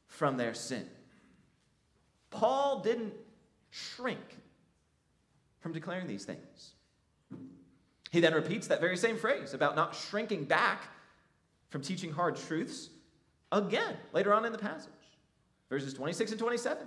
from 0.08 0.38
their 0.38 0.54
sin. 0.54 0.86
Paul 2.30 2.82
didn't 2.82 3.14
shrink 3.72 4.20
from 5.60 5.72
declaring 5.72 6.08
these 6.08 6.26
things. 6.26 6.74
He 8.12 8.20
then 8.20 8.34
repeats 8.34 8.68
that 8.68 8.80
very 8.80 8.98
same 8.98 9.18
phrase 9.18 9.56
about 9.56 9.76
not 9.76 9.96
shrinking 9.96 10.46
back 10.46 10.84
from 11.70 11.82
teaching 11.82 12.12
hard 12.12 12.36
truths 12.36 12.90
again 13.54 13.96
later 14.12 14.34
on 14.34 14.46
in 14.46 14.52
the 14.52 14.58
passage. 14.58 14.92
Verses 15.70 15.94
26 15.94 16.32
and 16.32 16.40
27. 16.40 16.86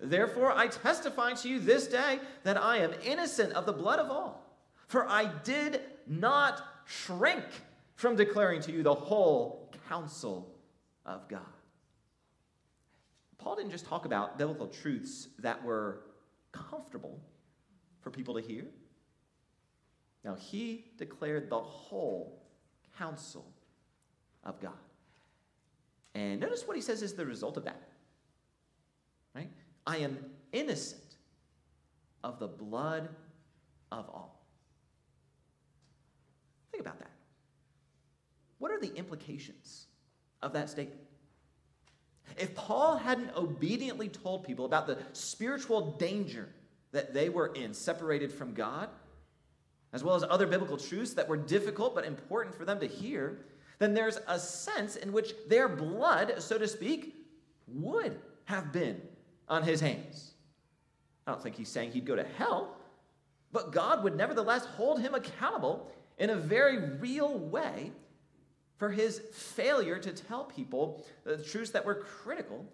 Therefore, 0.00 0.52
I 0.52 0.66
testify 0.66 1.32
to 1.34 1.48
you 1.48 1.60
this 1.60 1.86
day 1.86 2.18
that 2.42 2.56
I 2.56 2.78
am 2.78 2.92
innocent 3.04 3.52
of 3.52 3.64
the 3.66 3.72
blood 3.72 3.98
of 3.98 4.10
all, 4.10 4.58
for 4.88 5.08
I 5.08 5.30
did 5.44 5.80
not 6.06 6.62
shrink 6.84 7.44
from 7.94 8.16
declaring 8.16 8.60
to 8.62 8.72
you 8.72 8.82
the 8.82 8.94
whole 8.94 9.72
counsel 9.88 10.54
of 11.04 11.28
God. 11.28 11.40
Paul 13.38 13.56
didn't 13.56 13.70
just 13.70 13.86
talk 13.86 14.04
about 14.04 14.38
biblical 14.38 14.66
truths 14.66 15.28
that 15.38 15.64
were 15.64 16.02
comfortable 16.52 17.20
for 18.00 18.10
people 18.10 18.34
to 18.34 18.40
hear. 18.40 18.64
Now, 20.24 20.34
he 20.34 20.86
declared 20.98 21.48
the 21.48 21.60
whole 21.60 22.42
counsel 22.98 23.46
of 24.44 24.60
God. 24.60 24.72
And 26.16 26.40
notice 26.40 26.66
what 26.66 26.76
he 26.76 26.82
says 26.82 27.02
is 27.02 27.12
the 27.12 27.26
result 27.26 27.58
of 27.58 27.64
that. 27.64 27.82
Right? 29.34 29.50
I 29.86 29.98
am 29.98 30.16
innocent 30.50 31.02
of 32.24 32.38
the 32.38 32.48
blood 32.48 33.10
of 33.92 34.08
all. 34.08 34.42
Think 36.72 36.80
about 36.80 36.98
that. 37.00 37.10
What 38.56 38.70
are 38.70 38.80
the 38.80 38.94
implications 38.96 39.88
of 40.40 40.54
that 40.54 40.70
statement? 40.70 41.02
If 42.38 42.54
Paul 42.54 42.96
hadn't 42.96 43.36
obediently 43.36 44.08
told 44.08 44.44
people 44.44 44.64
about 44.64 44.86
the 44.86 44.96
spiritual 45.12 45.98
danger 45.98 46.48
that 46.92 47.12
they 47.12 47.28
were 47.28 47.48
in, 47.48 47.74
separated 47.74 48.32
from 48.32 48.54
God, 48.54 48.88
as 49.92 50.02
well 50.02 50.14
as 50.14 50.22
other 50.22 50.46
biblical 50.46 50.78
truths 50.78 51.12
that 51.12 51.28
were 51.28 51.36
difficult 51.36 51.94
but 51.94 52.06
important 52.06 52.54
for 52.54 52.64
them 52.64 52.80
to 52.80 52.86
hear, 52.86 53.44
then 53.78 53.94
there's 53.94 54.18
a 54.26 54.38
sense 54.38 54.96
in 54.96 55.12
which 55.12 55.34
their 55.48 55.68
blood, 55.68 56.34
so 56.38 56.58
to 56.58 56.66
speak, 56.66 57.14
would 57.68 58.18
have 58.44 58.72
been 58.72 59.00
on 59.48 59.62
his 59.62 59.80
hands. 59.80 60.32
I 61.26 61.32
don't 61.32 61.42
think 61.42 61.56
he's 61.56 61.68
saying 61.68 61.92
he'd 61.92 62.06
go 62.06 62.16
to 62.16 62.24
hell, 62.38 62.76
but 63.52 63.72
God 63.72 64.04
would 64.04 64.16
nevertheless 64.16 64.64
hold 64.64 65.00
him 65.00 65.14
accountable 65.14 65.90
in 66.18 66.30
a 66.30 66.36
very 66.36 66.78
real 66.98 67.38
way 67.38 67.92
for 68.78 68.90
his 68.90 69.20
failure 69.32 69.98
to 69.98 70.12
tell 70.12 70.44
people 70.44 71.04
the 71.24 71.38
truths 71.38 71.70
that 71.72 71.84
were 71.84 71.94
critical 71.94 72.64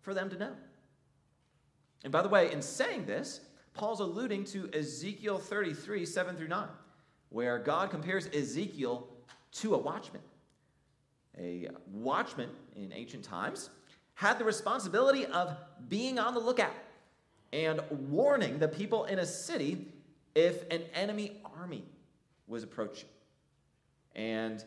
for 0.00 0.14
them 0.14 0.28
to 0.30 0.36
know. 0.36 0.52
And 2.02 2.12
by 2.12 2.22
the 2.22 2.28
way, 2.28 2.52
in 2.52 2.60
saying 2.60 3.06
this, 3.06 3.40
Paul's 3.72 4.00
alluding 4.00 4.44
to 4.44 4.70
Ezekiel 4.72 5.38
33, 5.38 6.06
7 6.06 6.36
through 6.36 6.48
9, 6.48 6.68
where 7.30 7.58
God 7.58 7.90
compares 7.90 8.28
Ezekiel 8.28 9.08
to 9.52 9.74
a 9.74 9.78
watchman. 9.78 10.22
A 11.38 11.68
watchman 11.92 12.50
in 12.76 12.92
ancient 12.92 13.24
times 13.24 13.70
had 14.14 14.38
the 14.38 14.44
responsibility 14.44 15.26
of 15.26 15.56
being 15.88 16.18
on 16.18 16.34
the 16.34 16.40
lookout 16.40 16.74
and 17.52 17.80
warning 17.90 18.58
the 18.58 18.68
people 18.68 19.04
in 19.04 19.18
a 19.18 19.26
city 19.26 19.86
if 20.34 20.68
an 20.70 20.82
enemy 20.94 21.40
army 21.58 21.84
was 22.46 22.62
approaching. 22.62 23.08
And 24.14 24.64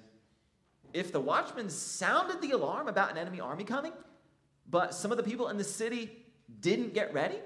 if 0.94 1.12
the 1.12 1.20
watchman 1.20 1.70
sounded 1.70 2.42
the 2.42 2.52
alarm 2.52 2.88
about 2.88 3.12
an 3.12 3.18
enemy 3.18 3.40
army 3.40 3.64
coming, 3.64 3.94
but 4.70 4.94
some 4.94 5.12
of 5.12 5.18
the 5.18 5.24
people 5.24 5.50
in 5.50 5.58
the 5.58 5.64
city 5.64 6.26
didn't 6.60 6.94
get 6.94 7.14
ready, 7.14 7.38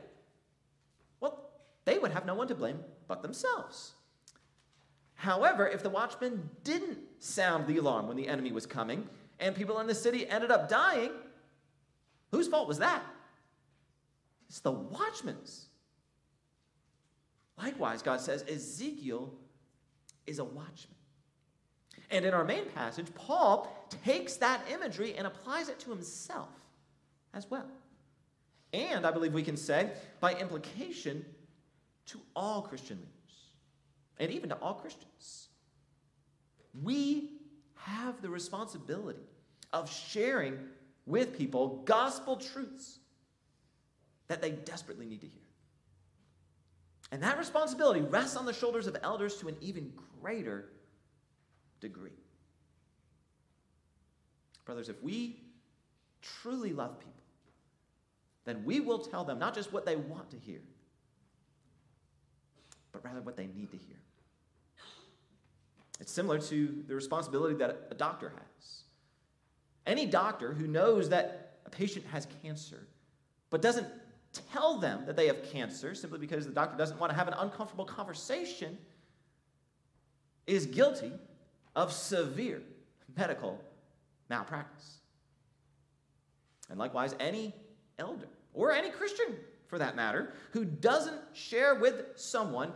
well, 1.20 1.50
they 1.86 2.00
would 2.00 2.12
have 2.12 2.26
no 2.26 2.36
one 2.36 2.48
to 2.48 2.56
blame 2.56 2.80
but 3.08 3.22
themselves. 3.22 3.94
However, 5.22 5.68
if 5.68 5.84
the 5.84 5.90
watchman 5.90 6.50
didn't 6.64 6.98
sound 7.20 7.68
the 7.68 7.78
alarm 7.78 8.08
when 8.08 8.18
the 8.18 8.28
enemy 8.28 8.52
was 8.52 8.66
coming 8.66 9.08
and 9.40 9.56
people 9.56 9.80
in 9.80 9.86
the 9.86 9.94
city 9.94 10.28
ended 10.28 10.50
up 10.50 10.68
dying, 10.68 11.12
whose 12.32 12.48
fault 12.48 12.68
was 12.68 12.80
that? 12.80 13.04
It's 14.50 14.62
the 14.62 14.72
watchman's. 14.72 15.68
Likewise, 17.56 18.02
God 18.02 18.20
says 18.20 18.44
Ezekiel 18.52 19.32
is 20.26 20.40
a 20.40 20.44
watchman. 20.44 20.96
And 22.10 22.26
in 22.26 22.34
our 22.34 22.44
main 22.44 22.66
passage, 22.74 23.06
Paul 23.14 23.72
takes 24.04 24.38
that 24.38 24.62
imagery 24.74 25.14
and 25.14 25.28
applies 25.28 25.70
it 25.70 25.78
to 25.82 25.92
himself 25.92 26.50
as 27.36 27.48
well. 27.48 27.70
And 28.74 29.06
I 29.06 29.12
believe 29.12 29.34
we 29.34 29.44
can 29.44 29.56
say, 29.56 29.92
by 30.20 30.34
implication, 30.34 31.24
to 32.08 32.20
all 32.36 32.64
Christian 32.64 32.98
leaders, 32.98 33.21
and 34.22 34.32
even 34.32 34.50
to 34.50 34.56
all 34.62 34.76
Christians. 34.76 35.48
We 36.82 37.32
have 37.76 38.22
the 38.22 38.30
responsibility 38.30 39.28
of 39.74 39.92
sharing 39.92 40.60
with 41.08 41.36
people 41.36 41.82
gospel 41.86 42.38
truths 42.38 43.00
that 44.28 44.42
they 44.42 44.52
desperately 44.52 45.08
need 45.08 45.22
to 45.22 45.28
hear. 45.28 45.42
And 47.12 47.22
that 47.24 47.38
responsibility 47.40 48.02
rests 48.02 48.38
on 48.38 48.46
the 48.46 48.54
shoulders 48.54 48.86
of 48.86 48.96
elders 49.02 49.38
to 49.38 49.48
an 49.48 49.58
even 49.60 49.92
greater 50.22 50.70
degree. 51.82 52.12
Brothers, 54.66 54.88
if 54.88 55.02
we 55.02 55.42
truly 56.22 56.74
love 56.74 57.00
people, 57.00 57.12
then 58.46 58.64
we 58.64 58.80
will 58.80 59.00
tell 59.00 59.26
them 59.26 59.40
not 59.40 59.56
just 59.56 59.74
what 59.74 59.86
they 59.86 59.96
want 59.96 60.30
to 60.30 60.38
hear, 60.38 60.62
but 62.92 63.04
rather 63.04 63.22
what 63.22 63.36
they 63.36 63.48
need 63.48 63.72
to 63.72 63.78
hear. 63.78 63.98
It's 66.02 66.12
similar 66.12 66.40
to 66.40 66.84
the 66.88 66.96
responsibility 66.96 67.54
that 67.56 67.88
a 67.92 67.94
doctor 67.94 68.30
has. 68.30 68.84
Any 69.86 70.08
doctor 70.08 70.52
who 70.52 70.66
knows 70.66 71.10
that 71.10 71.60
a 71.68 71.70
patient 71.70 72.06
has 72.08 72.28
cancer, 72.42 72.88
but 73.52 73.62
doesn't 73.62 73.88
tell 74.52 74.80
them 74.80 75.06
that 75.06 75.16
they 75.16 75.28
have 75.28 75.44
cancer 75.52 75.94
simply 75.94 76.18
because 76.18 76.48
the 76.48 76.54
doctor 76.54 76.76
doesn't 76.76 77.00
want 77.00 77.12
to 77.12 77.16
have 77.18 77.28
an 77.28 77.36
uncomfortable 77.38 77.86
conversation, 77.86 78.80
is 80.48 80.66
guilty 80.66 81.12
of 81.76 81.94
severe 81.94 82.64
medical 83.16 83.62
malpractice. 84.28 85.02
And 86.72 86.80
likewise, 86.80 87.16
any 87.20 87.54
elder, 88.00 88.28
or 88.56 88.72
any 88.72 88.90
Christian 88.90 89.36
for 89.68 89.78
that 89.78 89.96
matter, 89.96 90.34
who 90.52 90.66
doesn't 90.66 91.22
share 91.34 91.76
with 91.76 92.06
someone 92.16 92.74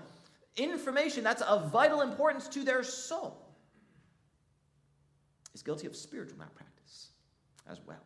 information 0.57 1.23
that's 1.23 1.41
of 1.41 1.71
vital 1.71 2.01
importance 2.01 2.47
to 2.49 2.63
their 2.63 2.83
soul 2.83 3.45
is 5.53 5.61
guilty 5.61 5.87
of 5.87 5.95
spiritual 5.95 6.37
malpractice 6.37 7.09
as 7.67 7.79
well. 7.85 8.03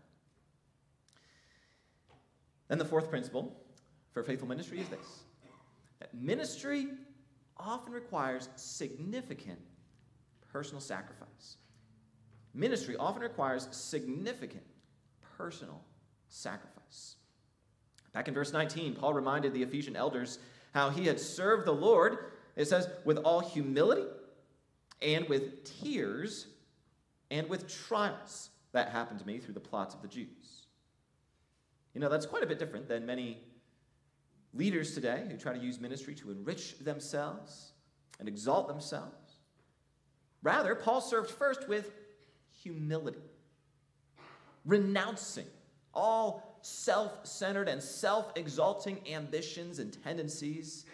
Then 2.67 2.77
the 2.77 2.85
fourth 2.85 3.09
principle 3.09 3.55
for 4.11 4.23
faithful 4.23 4.47
ministry 4.47 4.79
is 4.79 4.87
this 4.89 5.23
that 5.99 6.13
ministry 6.13 6.87
often 7.57 7.91
requires 7.91 8.47
significant 8.55 9.59
personal 10.51 10.79
sacrifice. 10.79 11.57
Ministry 12.53 12.95
often 12.95 13.21
requires 13.21 13.67
significant 13.71 14.63
personal 15.37 15.81
sacrifice. 16.29 17.15
Back 18.13 18.27
in 18.27 18.33
verse 18.33 18.53
19, 18.53 18.95
Paul 18.95 19.13
reminded 19.13 19.53
the 19.53 19.61
Ephesian 19.61 19.95
elders 19.95 20.39
how 20.73 20.89
he 20.89 21.05
had 21.05 21.19
served 21.19 21.65
the 21.65 21.73
Lord, 21.73 22.17
it 22.59 22.67
says, 22.67 22.89
with 23.05 23.19
all 23.19 23.39
humility 23.39 24.03
and 25.01 25.29
with 25.29 25.63
tears 25.81 26.47
and 27.31 27.47
with 27.47 27.73
trials 27.87 28.49
that 28.73 28.89
happened 28.89 29.17
to 29.21 29.25
me 29.25 29.37
through 29.37 29.53
the 29.53 29.61
plots 29.61 29.95
of 29.95 30.01
the 30.01 30.09
Jews. 30.09 30.67
You 31.93 32.01
know, 32.01 32.09
that's 32.09 32.25
quite 32.25 32.43
a 32.43 32.45
bit 32.45 32.59
different 32.59 32.89
than 32.89 33.05
many 33.05 33.37
leaders 34.53 34.93
today 34.93 35.25
who 35.31 35.37
try 35.37 35.53
to 35.53 35.59
use 35.59 35.79
ministry 35.79 36.13
to 36.15 36.31
enrich 36.31 36.77
themselves 36.79 37.71
and 38.19 38.27
exalt 38.27 38.67
themselves. 38.67 39.37
Rather, 40.43 40.75
Paul 40.75 40.99
served 40.99 41.31
first 41.31 41.69
with 41.69 41.93
humility, 42.51 43.23
renouncing 44.65 45.47
all 45.93 46.59
self 46.61 47.25
centered 47.25 47.69
and 47.69 47.81
self 47.81 48.33
exalting 48.35 48.99
ambitions 49.09 49.79
and 49.79 49.97
tendencies 50.03 50.85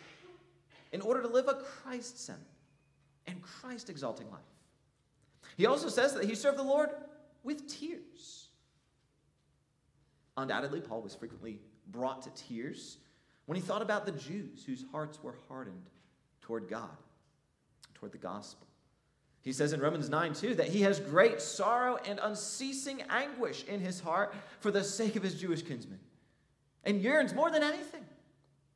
in 0.96 1.02
order 1.02 1.22
to 1.22 1.28
live 1.28 1.50
a 1.50 1.56
Christ 1.56 2.26
centered 2.26 2.46
and 3.28 3.42
Christ 3.42 3.90
exalting 3.90 4.32
life. 4.32 4.40
He 5.58 5.66
also 5.66 5.90
says 5.90 6.14
that 6.14 6.24
he 6.24 6.36
served 6.36 6.58
the 6.58 6.64
Lord 6.64 6.90
with 7.44 7.68
tears. 7.68 8.48
Undoubtedly, 10.38 10.80
Paul 10.80 11.02
was 11.02 11.14
frequently 11.14 11.60
brought 11.92 12.22
to 12.22 12.30
tears 12.30 12.98
when 13.46 13.58
he 13.58 13.62
thought 13.62 13.82
about 13.82 14.06
the 14.06 14.14
Jews 14.14 14.64
whose 14.66 14.86
hearts 14.94 15.22
were 15.22 15.36
hardened 15.50 15.90
toward 16.42 16.70
God, 16.70 16.98
toward 17.94 18.14
the 18.14 18.18
gospel. 18.18 18.66
He 19.42 19.52
says 19.52 19.74
in 19.74 19.82
Romans 19.82 20.10
9 20.10 20.34
2, 20.34 20.56
that 20.56 20.70
he 20.70 20.82
has 20.84 21.02
great 21.02 21.42
sorrow 21.42 21.98
and 22.08 22.22
unceasing 22.24 23.04
anguish 23.10 23.66
in 23.66 23.82
his 23.82 24.00
heart 24.00 24.34
for 24.62 24.72
the 24.72 24.84
sake 24.84 25.18
of 25.18 25.24
his 25.24 25.40
Jewish 25.40 25.62
kinsmen, 25.62 26.00
and 26.86 27.02
yearns 27.02 27.34
more 27.34 27.52
than 27.52 27.64
anything 27.64 28.06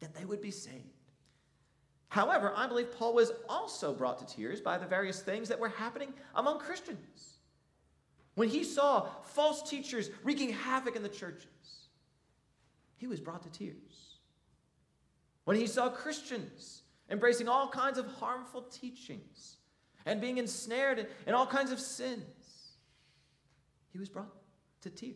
that 0.01 0.13
they 0.13 0.25
would 0.25 0.41
be 0.41 0.51
saved. 0.51 0.98
However, 2.09 2.51
I 2.55 2.67
believe 2.67 2.91
Paul 2.97 3.13
was 3.13 3.31
also 3.47 3.93
brought 3.93 4.17
to 4.19 4.35
tears 4.35 4.59
by 4.59 4.77
the 4.77 4.85
various 4.85 5.21
things 5.21 5.47
that 5.49 5.59
were 5.59 5.69
happening 5.69 6.11
among 6.35 6.59
Christians. 6.59 7.37
When 8.33 8.49
he 8.49 8.63
saw 8.63 9.07
false 9.23 9.69
teachers 9.69 10.09
wreaking 10.23 10.53
havoc 10.53 10.95
in 10.95 11.03
the 11.03 11.09
churches, 11.09 11.89
he 12.97 13.05
was 13.05 13.19
brought 13.19 13.43
to 13.43 13.49
tears. 13.49 14.17
When 15.45 15.55
he 15.55 15.67
saw 15.67 15.89
Christians 15.89 16.81
embracing 17.09 17.47
all 17.47 17.69
kinds 17.69 17.97
of 17.97 18.07
harmful 18.07 18.63
teachings 18.63 19.57
and 20.05 20.19
being 20.19 20.37
ensnared 20.37 21.07
in, 21.27 21.33
all 21.33 21.47
kinds 21.47 21.71
of 21.71 21.79
sins, 21.79 22.23
he 23.91 23.99
was 23.99 24.09
brought 24.09 24.33
to 24.81 24.89
tears. 24.89 25.15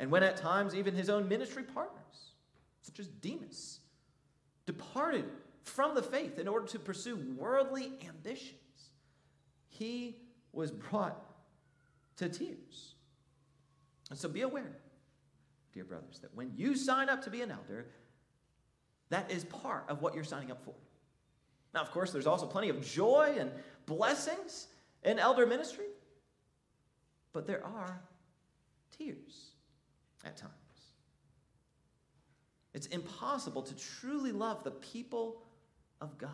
And 0.00 0.10
when 0.10 0.22
at 0.22 0.36
times 0.36 0.74
even 0.74 0.94
his 0.94 1.10
own 1.10 1.28
ministry 1.28 1.62
partners, 1.62 2.32
such 2.82 2.98
as 3.00 3.08
Demas, 3.08 3.80
departed 4.66 5.24
from 5.62 5.94
the 5.94 6.02
faith 6.02 6.38
in 6.38 6.48
order 6.48 6.66
to 6.66 6.78
pursue 6.78 7.16
worldly 7.36 7.92
ambitions, 8.06 8.90
he 9.68 10.16
was 10.52 10.70
brought 10.70 11.20
to 12.16 12.28
tears. 12.28 12.94
And 14.10 14.18
so 14.18 14.28
be 14.28 14.42
aware, 14.42 14.76
dear 15.72 15.84
brothers, 15.84 16.18
that 16.20 16.34
when 16.34 16.52
you 16.56 16.76
sign 16.76 17.08
up 17.08 17.22
to 17.24 17.30
be 17.30 17.40
an 17.40 17.50
elder, 17.50 17.86
that 19.10 19.30
is 19.30 19.44
part 19.44 19.84
of 19.88 20.02
what 20.02 20.14
you're 20.14 20.24
signing 20.24 20.50
up 20.50 20.64
for. 20.64 20.74
Now, 21.72 21.80
of 21.80 21.90
course, 21.90 22.12
there's 22.12 22.26
also 22.26 22.46
plenty 22.46 22.68
of 22.68 22.86
joy 22.86 23.34
and 23.38 23.50
blessings 23.86 24.68
in 25.02 25.18
elder 25.18 25.46
ministry, 25.46 25.86
but 27.32 27.46
there 27.46 27.64
are 27.64 28.00
tears 28.96 29.50
at 30.24 30.36
times. 30.36 30.52
It's 32.74 32.86
impossible 32.88 33.62
to 33.62 33.74
truly 33.74 34.32
love 34.32 34.64
the 34.64 34.72
people 34.72 35.42
of 36.00 36.18
God 36.18 36.30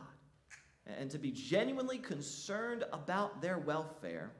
and 0.86 1.10
to 1.10 1.18
be 1.18 1.30
genuinely 1.30 1.98
concerned 1.98 2.84
about 2.92 3.42
their 3.42 3.58
welfare 3.58 4.32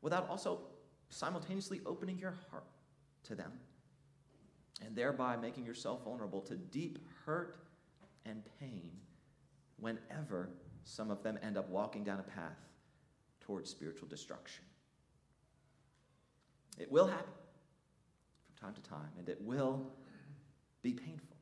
without 0.00 0.28
also 0.28 0.60
simultaneously 1.10 1.80
opening 1.86 2.18
your 2.18 2.34
heart 2.50 2.64
to 3.24 3.34
them 3.34 3.52
and 4.84 4.96
thereby 4.96 5.36
making 5.36 5.64
yourself 5.64 6.04
vulnerable 6.04 6.40
to 6.40 6.56
deep 6.56 6.98
hurt 7.24 7.58
and 8.24 8.42
pain 8.58 8.90
whenever 9.78 10.50
some 10.84 11.10
of 11.10 11.22
them 11.22 11.38
end 11.42 11.56
up 11.56 11.68
walking 11.68 12.02
down 12.02 12.18
a 12.18 12.22
path 12.22 12.58
towards 13.40 13.70
spiritual 13.70 14.08
destruction. 14.08 14.64
It 16.78 16.90
will 16.90 17.06
happen 17.06 17.32
from 18.46 18.66
time 18.66 18.74
to 18.74 18.88
time, 18.88 19.10
and 19.18 19.28
it 19.28 19.40
will 19.40 19.92
be 20.84 20.92
painful. 20.92 21.36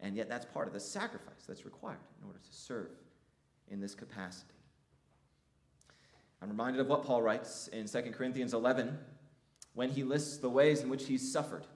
And 0.00 0.16
yet, 0.16 0.28
that's 0.28 0.46
part 0.46 0.66
of 0.66 0.72
the 0.72 0.80
sacrifice 0.80 1.44
that's 1.46 1.64
required 1.64 2.00
in 2.20 2.26
order 2.26 2.38
to 2.38 2.56
serve 2.56 2.90
in 3.68 3.80
this 3.80 3.94
capacity. 3.94 4.54
I'm 6.42 6.48
reminded 6.48 6.80
of 6.80 6.88
what 6.88 7.04
Paul 7.04 7.20
writes 7.20 7.68
in 7.68 7.86
2 7.86 8.00
Corinthians 8.12 8.54
11 8.54 8.98
when 9.74 9.90
he 9.90 10.02
lists 10.02 10.38
the 10.38 10.48
ways 10.48 10.80
in 10.80 10.88
which 10.88 11.06
he's 11.06 11.30
suffered. 11.30 11.66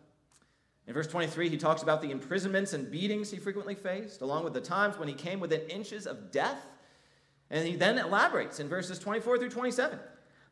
In 0.87 0.95
verse 0.95 1.07
23, 1.07 1.51
he 1.51 1.57
talks 1.59 1.83
about 1.83 2.01
the 2.01 2.11
imprisonments 2.11 2.73
and 2.73 2.91
beatings 2.91 3.31
he 3.31 3.37
frequently 3.37 3.75
faced, 3.75 4.23
along 4.23 4.45
with 4.45 4.55
the 4.55 4.61
times 4.61 4.99
when 4.99 5.09
he 5.09 5.15
came 5.15 5.41
within 5.41 5.61
inches 5.69 6.07
of 6.07 6.31
death. 6.31 6.67
And 7.51 7.67
he 7.69 7.77
then 7.77 7.99
elaborates 7.99 8.59
in 8.59 8.69
verses 8.69 8.99
24 8.99 9.39
through 9.39 9.51
27. 9.51 9.99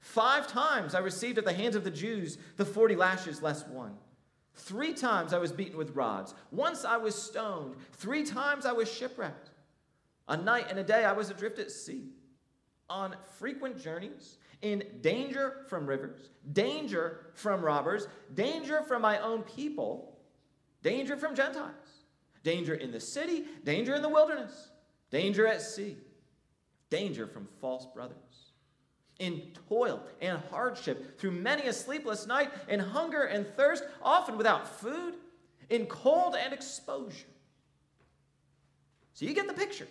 Five 0.01 0.47
times 0.47 0.95
I 0.95 0.99
received 0.99 1.39
at 1.39 1.45
the 1.47 1.53
hands 1.53 1.75
of 1.75 1.85
the 1.85 1.91
Jews 1.91 2.37
the 2.57 2.65
40 2.67 2.97
lashes 2.97 3.43
less 3.43 3.67
one. 3.67 3.97
Three 4.55 4.93
times 4.93 5.33
I 5.33 5.39
was 5.39 5.53
beaten 5.53 5.77
with 5.77 5.97
rods. 5.97 6.35
Once 6.51 6.85
I 6.85 6.97
was 6.97 7.15
stoned. 7.15 7.77
Three 7.93 8.25
times 8.25 8.67
I 8.67 8.73
was 8.73 8.93
shipwrecked. 8.93 9.51
A 10.29 10.37
night 10.37 10.67
and 10.69 10.79
a 10.79 10.85
day 10.85 11.05
I 11.05 11.13
was 11.13 11.31
adrift 11.31 11.59
at 11.59 11.71
sea. 11.71 12.11
On 12.89 13.17
frequent 13.39 13.83
journeys, 13.83 14.39
in 14.61 14.85
danger 15.01 15.65
from 15.69 15.87
rivers, 15.87 16.31
danger 16.53 17.27
from 17.35 17.63
robbers, 17.63 18.07
danger 18.35 18.83
from 18.83 19.03
my 19.03 19.19
own 19.19 19.43
people, 19.43 20.19
danger 20.83 21.17
from 21.17 21.35
Gentiles, 21.35 22.05
danger 22.45 22.75
in 22.75 22.93
the 22.93 23.01
city, 23.01 23.45
danger 23.65 23.95
in 23.95 24.03
the 24.03 24.09
wilderness, 24.09 24.71
danger 25.11 25.47
at 25.47 25.63
sea, 25.63 25.97
danger 26.91 27.27
from 27.27 27.49
false 27.61 27.87
brothers 27.87 28.32
in 29.23 29.41
toil 29.69 30.03
and 30.21 30.41
hardship, 30.51 31.17
through 31.19 31.31
many 31.31 31.69
a 31.69 31.73
sleepless 31.73 32.27
night, 32.27 32.51
in 32.69 32.81
hunger 32.81 33.23
and 33.23 33.47
thirst, 33.57 33.85
often 34.03 34.37
without 34.37 34.69
food, 34.81 35.15
in 35.71 35.87
cold 35.87 36.35
and 36.35 36.53
exposure. 36.53 37.29
So 39.15 39.25
you 39.25 39.33
get 39.33 39.47
the 39.47 39.55
picture 39.55 39.87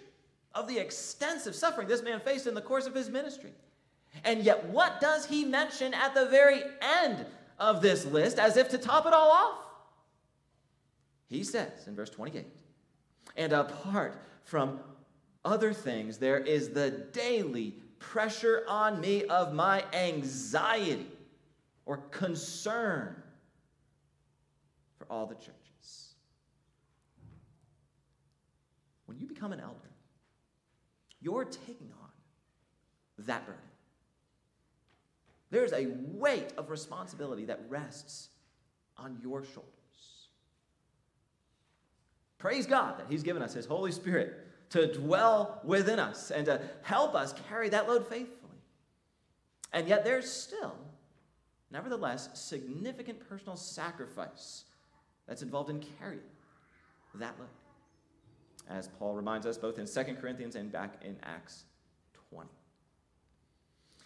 of 0.53 0.67
the 0.67 0.77
extensive 0.77 1.55
suffering 1.55 1.87
this 1.87 2.03
man 2.03 2.19
faced 2.19 2.45
in 2.45 2.53
the 2.53 2.61
course 2.61 2.85
of 2.85 2.93
his 2.93 3.09
ministry. 3.09 3.53
And 4.25 4.43
yet, 4.43 4.65
what 4.65 4.99
does 4.99 5.25
he 5.25 5.45
mention 5.45 5.93
at 5.93 6.13
the 6.13 6.25
very 6.25 6.61
end 6.81 7.25
of 7.57 7.81
this 7.81 8.03
list 8.03 8.37
as 8.37 8.57
if 8.57 8.67
to 8.69 8.77
top 8.77 9.05
it 9.05 9.13
all 9.13 9.31
off? 9.31 9.59
He 11.29 11.45
says 11.45 11.87
in 11.87 11.95
verse 11.95 12.09
28 12.09 12.45
And 13.37 13.53
apart 13.53 14.21
from 14.43 14.81
other 15.45 15.71
things, 15.71 16.17
there 16.17 16.39
is 16.39 16.71
the 16.71 16.91
daily 17.13 17.75
pressure 18.01 18.63
on 18.67 18.99
me 18.99 19.23
of 19.25 19.53
my 19.53 19.83
anxiety 19.93 21.07
or 21.85 21.97
concern 21.97 23.15
for 24.97 25.05
all 25.09 25.25
the 25.25 25.35
churches. 25.35 26.15
When 29.05 29.17
you 29.17 29.27
become 29.27 29.53
an 29.53 29.59
elder, 29.59 29.75
you're 31.21 31.45
taking 31.45 31.91
on 32.01 32.09
that 33.19 33.45
burden. 33.45 33.61
There's 35.51 35.73
a 35.73 35.87
weight 36.13 36.53
of 36.57 36.69
responsibility 36.69 37.45
that 37.45 37.61
rests 37.69 38.29
on 38.97 39.17
your 39.21 39.43
shoulders. 39.43 39.67
Praise 42.39 42.65
God 42.65 42.97
that 42.97 43.05
He's 43.09 43.21
given 43.21 43.43
us 43.43 43.53
His 43.53 43.65
Holy 43.65 43.91
Spirit 43.91 44.50
to 44.71 44.91
dwell 44.91 45.61
within 45.63 45.99
us 45.99 46.31
and 46.31 46.45
to 46.45 46.61
help 46.81 47.13
us 47.13 47.33
carry 47.49 47.69
that 47.69 47.87
load 47.87 48.07
faithfully. 48.07 48.37
And 49.73 49.87
yet, 49.87 50.03
there's 50.03 50.29
still, 50.29 50.75
nevertheless, 51.71 52.29
significant 52.33 53.19
personal 53.29 53.55
sacrifice 53.55 54.65
that's 55.27 55.41
involved 55.41 55.69
in 55.69 55.83
carrying 55.99 56.21
that 57.15 57.35
load. 57.39 57.47
As 58.69 58.87
Paul 58.87 59.15
reminds 59.15 59.45
us 59.45 59.57
both 59.57 59.79
in 59.79 59.85
2 59.85 60.15
Corinthians 60.15 60.55
and 60.55 60.71
back 60.71 60.95
in 61.03 61.17
Acts 61.23 61.65
20. 62.29 62.49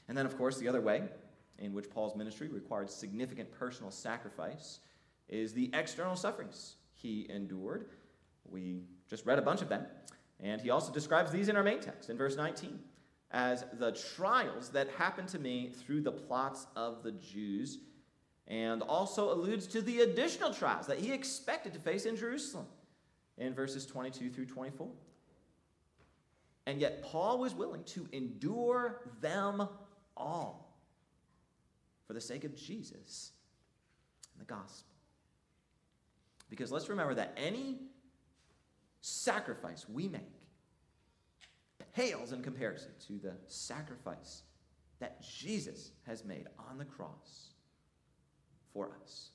And 0.08 0.18
then, 0.18 0.26
of 0.26 0.38
course, 0.38 0.58
the 0.58 0.68
other 0.68 0.82
way 0.82 1.04
in 1.60 1.74
which 1.74 1.90
Paul's 1.90 2.16
ministry 2.16 2.48
required 2.48 2.90
significant 2.90 3.52
personal 3.52 3.92
sacrifice 3.92 4.80
is 5.30 5.54
the 5.54 5.70
external 5.74 6.16
sufferings 6.16 6.76
he 6.94 7.28
endured. 7.30 7.86
We 8.50 8.82
just 9.10 9.26
read 9.26 9.40
a 9.40 9.42
bunch 9.42 9.62
of 9.62 9.70
them. 9.70 9.86
And 10.42 10.62
he 10.62 10.70
also 10.70 10.92
describes 10.92 11.32
these 11.32 11.50
in 11.50 11.56
our 11.56 11.64
main 11.64 11.80
text 11.80 12.10
in 12.10 12.18
verse 12.18 12.36
19 12.36 12.80
as 13.32 13.66
the 13.74 13.92
trials 14.16 14.70
that 14.70 14.88
happened 14.92 15.28
to 15.28 15.40
me 15.40 15.70
through 15.70 16.02
the 16.02 16.12
plots 16.12 16.68
of 16.76 17.04
the 17.04 17.12
Jews, 17.12 17.80
and 18.48 18.82
also 18.84 19.34
alludes 19.34 19.68
to 19.68 19.82
the 19.82 20.02
additional 20.02 20.54
trials 20.54 20.88
that 20.88 21.00
he 21.00 21.12
expected 21.12 21.74
to 21.74 21.80
face 21.80 22.06
in 22.06 22.16
Jerusalem 22.16 22.68
in 23.38 23.54
verses 23.54 23.86
22 23.86 24.30
through 24.30 24.46
24. 24.46 24.88
And 26.68 26.80
yet, 26.80 27.04
Paul 27.04 27.40
was 27.40 27.54
willing 27.54 27.84
to 27.86 28.08
endure 28.12 29.02
them 29.22 29.68
all 30.16 30.78
for 32.08 32.14
the 32.14 32.22
sake 32.22 32.44
of 32.44 32.56
Jesus 32.56 33.32
and 34.34 34.42
the 34.42 34.52
gospel. 34.52 34.94
Because 36.50 36.72
let's 36.72 36.90
remember 36.90 37.16
that 37.16 37.34
any 37.38 37.80
sacrifice 39.06 39.88
we 39.88 40.08
make 40.08 40.22
pales 41.94 42.32
in 42.32 42.42
comparison 42.42 42.90
to 43.08 43.20
the 43.20 43.34
sacrifice 43.48 44.42
that 45.00 45.22
Jesus 45.22 45.92
has 46.08 46.26
made 46.26 46.48
on 46.70 46.78
the 46.78 46.86
cross 46.86 47.52
for 48.74 48.92
us. 49.04 49.30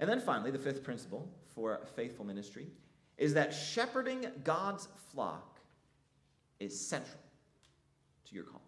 And 0.00 0.10
then 0.10 0.20
finally, 0.20 0.50
the 0.50 0.58
fifth 0.58 0.82
principle 0.82 1.30
for 1.54 1.86
faithful 1.94 2.24
ministry 2.24 2.66
is 3.16 3.32
that 3.34 3.54
shepherding 3.54 4.26
God's 4.42 4.88
flock 5.12 5.60
is 6.58 6.78
central 6.78 7.22
to 8.26 8.34
your 8.34 8.44
calling. 8.44 8.60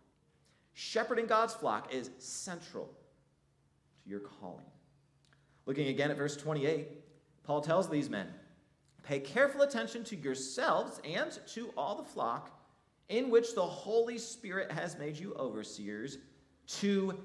Shepherding 0.73 1.27
God's 1.27 1.55
flock 1.55 1.93
is 1.93 2.11
central 2.19 2.89
to 4.05 4.11
your 4.11 4.21
calling. 4.21 4.65
Looking 5.67 5.89
again 5.89 6.12
at 6.12 6.17
verse 6.17 6.37
28, 6.37 6.89
Paul 7.43 7.61
tells 7.61 7.91
these 7.91 8.09
men 8.09 8.29
Pay 9.07 9.21
careful 9.21 9.62
attention 9.62 10.03
to 10.03 10.16
yourselves 10.16 11.01
and 11.05 11.38
to 11.47 11.73
all 11.77 11.95
the 11.95 12.03
flock 12.03 12.51
in 13.09 13.31
which 13.31 13.55
the 13.55 13.62
Holy 13.62 14.19
Spirit 14.19 14.73
has 14.73 14.99
made 14.99 15.16
you 15.16 15.33
overseers 15.35 16.19
to 16.66 17.16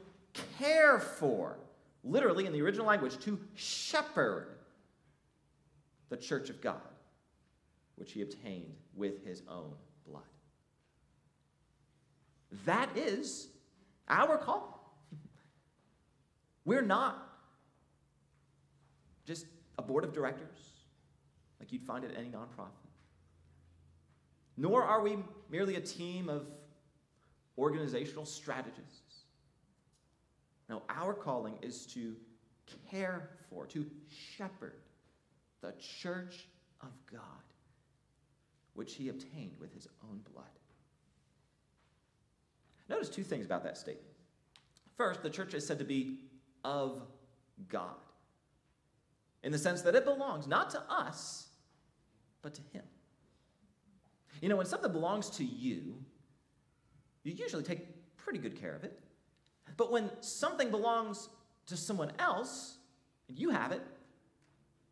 care 0.60 1.00
for, 1.00 1.58
literally 2.04 2.46
in 2.46 2.54
the 2.54 2.62
original 2.62 2.86
language, 2.86 3.18
to 3.22 3.40
shepherd 3.56 4.60
the 6.10 6.18
church 6.18 6.52
of 6.52 6.62
God, 6.62 6.82
which 7.96 8.12
he 8.12 8.22
obtained 8.22 8.76
with 8.96 9.26
his 9.26 9.42
own 9.50 9.74
blood. 10.08 10.22
That 12.66 12.96
is 12.96 13.48
our 14.08 14.38
call. 14.38 15.02
We're 16.64 16.84
not 16.84 17.28
just 19.26 19.48
a 19.80 19.82
board 19.82 20.04
of 20.04 20.14
directors 20.14 20.81
like 21.62 21.72
you'd 21.72 21.84
find 21.84 22.04
at 22.04 22.18
any 22.18 22.28
nonprofit. 22.28 22.72
Nor 24.58 24.84
are 24.84 25.02
we 25.02 25.20
merely 25.52 25.76
a 25.76 25.80
team 25.80 26.28
of 26.28 26.48
organizational 27.56 28.26
strategists. 28.26 29.26
No, 30.70 30.82
our 30.90 31.14
calling 31.14 31.54
is 31.62 31.86
to 31.88 32.16
care 32.90 33.30
for, 33.48 33.68
to 33.68 33.86
shepherd 34.10 34.82
the 35.62 35.74
church 35.74 36.48
of 36.82 36.90
God, 37.12 37.22
which 38.74 38.96
he 38.96 39.10
obtained 39.10 39.56
with 39.60 39.72
his 39.72 39.88
own 40.10 40.22
blood. 40.34 40.46
Notice 42.90 43.10
two 43.10 43.24
things 43.24 43.46
about 43.46 43.64
that 43.64 43.78
statement. 43.78 44.08
First, 44.98 45.22
the 45.22 45.30
church 45.30 45.54
is 45.54 45.68
said 45.68 45.78
to 45.78 45.86
be 45.86 46.18
of 46.64 47.04
God, 47.70 47.96
in 49.44 49.52
the 49.52 49.60
sense 49.60 49.84
that 49.84 49.94
it 49.94 50.06
belongs 50.06 50.48
not 50.48 50.72
to 50.72 50.82
us, 50.90 51.50
but 52.42 52.54
to 52.56 52.62
Him. 52.74 52.84
You 54.42 54.50
know, 54.50 54.58
when 54.58 54.66
something 54.66 54.92
belongs 54.92 55.30
to 55.32 55.44
you, 55.44 55.96
you 57.24 57.34
usually 57.34 57.64
take 57.64 57.88
pretty 58.18 58.40
good 58.40 58.60
care 58.60 58.74
of 58.74 58.84
it. 58.84 59.00
But 59.78 59.92
when 59.92 60.10
something 60.22 60.72
belongs 60.72 61.30
to 61.68 61.78
someone 61.78 62.12
else, 62.20 62.78
and 63.28 63.38
you 63.38 63.52
have 63.52 63.72
it, 63.72 63.82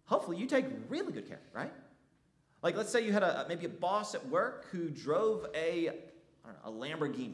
hopefully 0.05 0.37
you 0.37 0.45
take 0.45 0.65
really 0.87 1.11
good 1.11 1.27
care, 1.27 1.41
right? 1.53 1.71
Like, 2.61 2.75
let's 2.75 2.91
say 2.91 3.05
you 3.05 3.13
had 3.13 3.23
a 3.23 3.45
maybe 3.47 3.65
a 3.65 3.69
boss 3.69 4.15
at 4.15 4.27
work 4.27 4.65
who 4.71 4.89
drove 4.89 5.47
a, 5.55 5.89
know, 6.45 6.55
a 6.65 6.71
Lamborghini. 6.71 7.33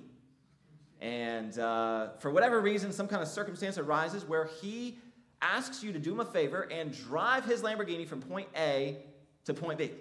And 1.01 1.57
uh, 1.59 2.09
for 2.19 2.31
whatever 2.31 2.61
reason, 2.61 2.91
some 2.91 3.07
kind 3.07 3.21
of 3.21 3.27
circumstance 3.27 3.77
arises 3.77 4.23
where 4.23 4.45
he 4.61 4.99
asks 5.41 5.83
you 5.83 5.91
to 5.91 5.99
do 5.99 6.11
him 6.13 6.19
a 6.19 6.25
favor 6.25 6.61
and 6.71 6.91
drive 6.91 7.45
his 7.45 7.61
Lamborghini 7.61 8.07
from 8.07 8.21
point 8.21 8.47
A 8.55 8.97
to 9.45 9.53
point 9.53 9.77
B. 9.77 9.91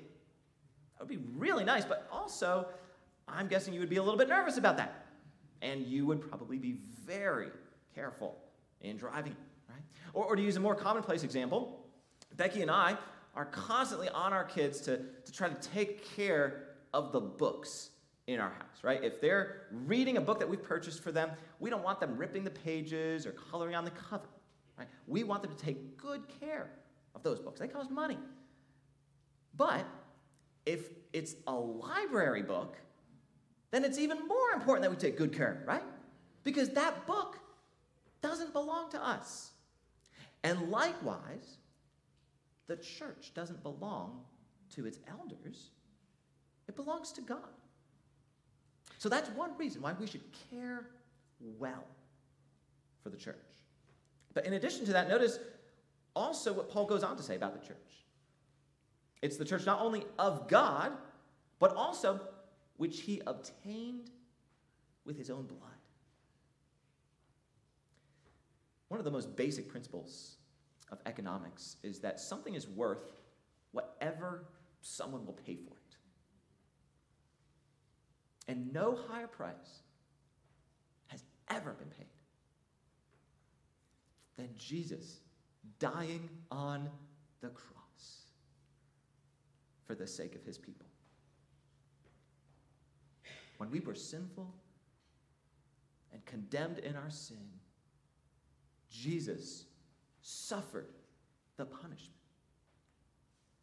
Would 1.05 1.21
be 1.21 1.25
really 1.37 1.65
nice, 1.65 1.85
but 1.85 2.09
also, 2.11 2.67
I'm 3.29 3.47
guessing 3.47 3.75
you 3.75 3.81
would 3.81 3.91
be 3.91 3.97
a 3.97 4.03
little 4.03 4.17
bit 4.17 4.31
nervous 4.31 4.57
about 4.57 4.79
that. 4.79 5.05
And 5.61 5.83
you 5.87 6.07
would 6.07 6.27
probably 6.31 6.57
be 6.57 6.79
very 7.05 7.49
careful 7.95 8.39
in 8.81 8.97
driving, 8.97 9.37
right? 9.69 9.83
Or, 10.15 10.25
or 10.25 10.35
to 10.35 10.41
use 10.41 10.57
a 10.57 10.61
more 10.61 10.75
commonplace 10.75 11.23
example, 11.23 11.85
Becky 12.39 12.63
and 12.63 12.71
I 12.71 12.97
are 13.37 13.45
constantly 13.45 14.09
on 14.09 14.33
our 14.33 14.45
kids 14.45 14.81
to, 14.83 14.97
to 15.27 15.33
try 15.33 15.51
to 15.51 15.55
take 15.69 16.17
care 16.17 16.69
of 16.95 17.13
the 17.13 17.21
books 17.21 17.91
in 18.27 18.41
our 18.41 18.49
house, 18.49 18.83
right? 18.83 19.05
If 19.05 19.21
they're 19.21 19.67
reading 19.71 20.17
a 20.17 20.23
book 20.23 20.39
that 20.39 20.49
we've 20.49 20.63
purchased 20.63 21.03
for 21.03 21.13
them, 21.13 21.33
we 21.61 21.69
don't 21.69 21.85
want 21.85 22.01
them 22.01 22.17
ripping 22.17 22.45
the 22.45 22.51
pages 22.51 23.27
or 23.27 23.33
coloring 23.33 23.75
on 23.75 23.85
the 23.85 23.91
cover, 23.91 24.29
right? 24.79 24.89
We 25.07 25.23
want 25.23 25.43
them 25.43 25.55
to 25.55 25.63
take 25.63 25.99
good 25.99 26.23
care 26.41 26.71
of 27.15 27.23
those 27.23 27.41
books. 27.41 27.61
They 27.61 27.69
cost 27.69 27.91
money. 27.91 28.17
But 29.55 29.85
if 30.67 30.91
it's 31.13 31.35
a 31.47 31.55
library 31.55 32.43
book, 32.43 32.77
then 33.71 33.85
it's 33.85 33.99
even 33.99 34.27
more 34.27 34.53
important 34.55 34.83
that 34.83 34.91
we 34.91 34.97
take 34.97 35.17
good 35.17 35.33
care, 35.33 35.63
right? 35.67 35.83
Because 36.43 36.71
that 36.71 37.07
book 37.07 37.39
doesn't 38.23 38.53
belong 38.53 38.91
to 38.91 39.05
us. 39.05 39.51
And 40.43 40.71
likewise, 40.71 41.59
the 42.67 42.77
church 42.77 43.33
doesn't 43.35 43.63
belong 43.63 44.21
to 44.75 44.87
its 44.87 44.99
elders, 45.09 45.71
it 46.69 46.77
belongs 46.77 47.13
to 47.13 47.21
God. 47.21 47.39
So 48.99 49.09
that's 49.09 49.29
one 49.31 49.57
reason 49.59 49.83
why 49.83 49.93
we 49.99 50.07
should 50.07 50.23
care 50.51 50.87
well 51.59 51.85
for 53.03 53.11
the 53.11 53.17
church. 53.17 53.37
But 54.33 54.47
in 54.47 54.55
addition 54.55 54.87
to 54.87 54.93
that, 54.93 55.09
notice 55.09 55.39
also 56.17 56.53
what 56.53 56.71
Paul 56.71 56.87
goes 56.87 57.03
on 57.03 57.17
to 57.17 57.23
say 57.23 57.37
about 57.37 57.61
the 57.61 57.67
church. 57.67 58.04
It's 59.25 59.39
the 59.39 59.45
church 59.47 59.65
not 59.65 59.81
only 59.81 60.05
of 60.19 60.49
God, 60.49 60.93
but 61.59 61.75
also 61.75 62.21
which 62.77 63.01
he 63.01 63.23
obtained 63.27 64.11
with 65.07 65.17
his 65.17 65.31
own 65.31 65.47
blood. 65.47 65.61
One 68.89 69.01
of 69.01 69.05
the 69.05 69.11
most 69.11 69.35
basic 69.35 69.67
principles 69.67 70.37
of 70.93 70.99
economics 71.07 71.77
is 71.83 72.01
that 72.01 72.21
something 72.21 72.55
is 72.55 72.69
worth 72.69 73.23
whatever 73.73 74.45
someone 74.83 75.25
will 75.25 75.33
pay 75.33 75.57
for 75.57 75.73
it. 75.73 75.97
And 78.47 78.75
no 78.75 78.95
higher 79.09 79.27
price 79.27 79.81
has 81.07 81.25
ever 81.49 81.73
been 81.73 81.89
paid 81.89 82.09
than 84.37 84.51
Jesus 84.59 85.21
dying 85.79 86.29
on 86.51 86.91
the 87.41 87.49
cross 87.49 87.84
for 89.95 90.03
the 90.03 90.07
sake 90.09 90.35
of 90.35 90.45
his 90.45 90.59
people. 90.59 90.87
When 93.59 93.71
we 93.71 93.79
were 93.79 93.95
sinful 93.95 94.53
and 96.13 96.25
condemned 96.27 96.79
in 96.79 96.97
our 96.97 97.11
sin, 97.11 97.49
Jesus 98.91 99.67
suffered 100.21 100.89
the 101.57 101.65
punishment 101.65 102.11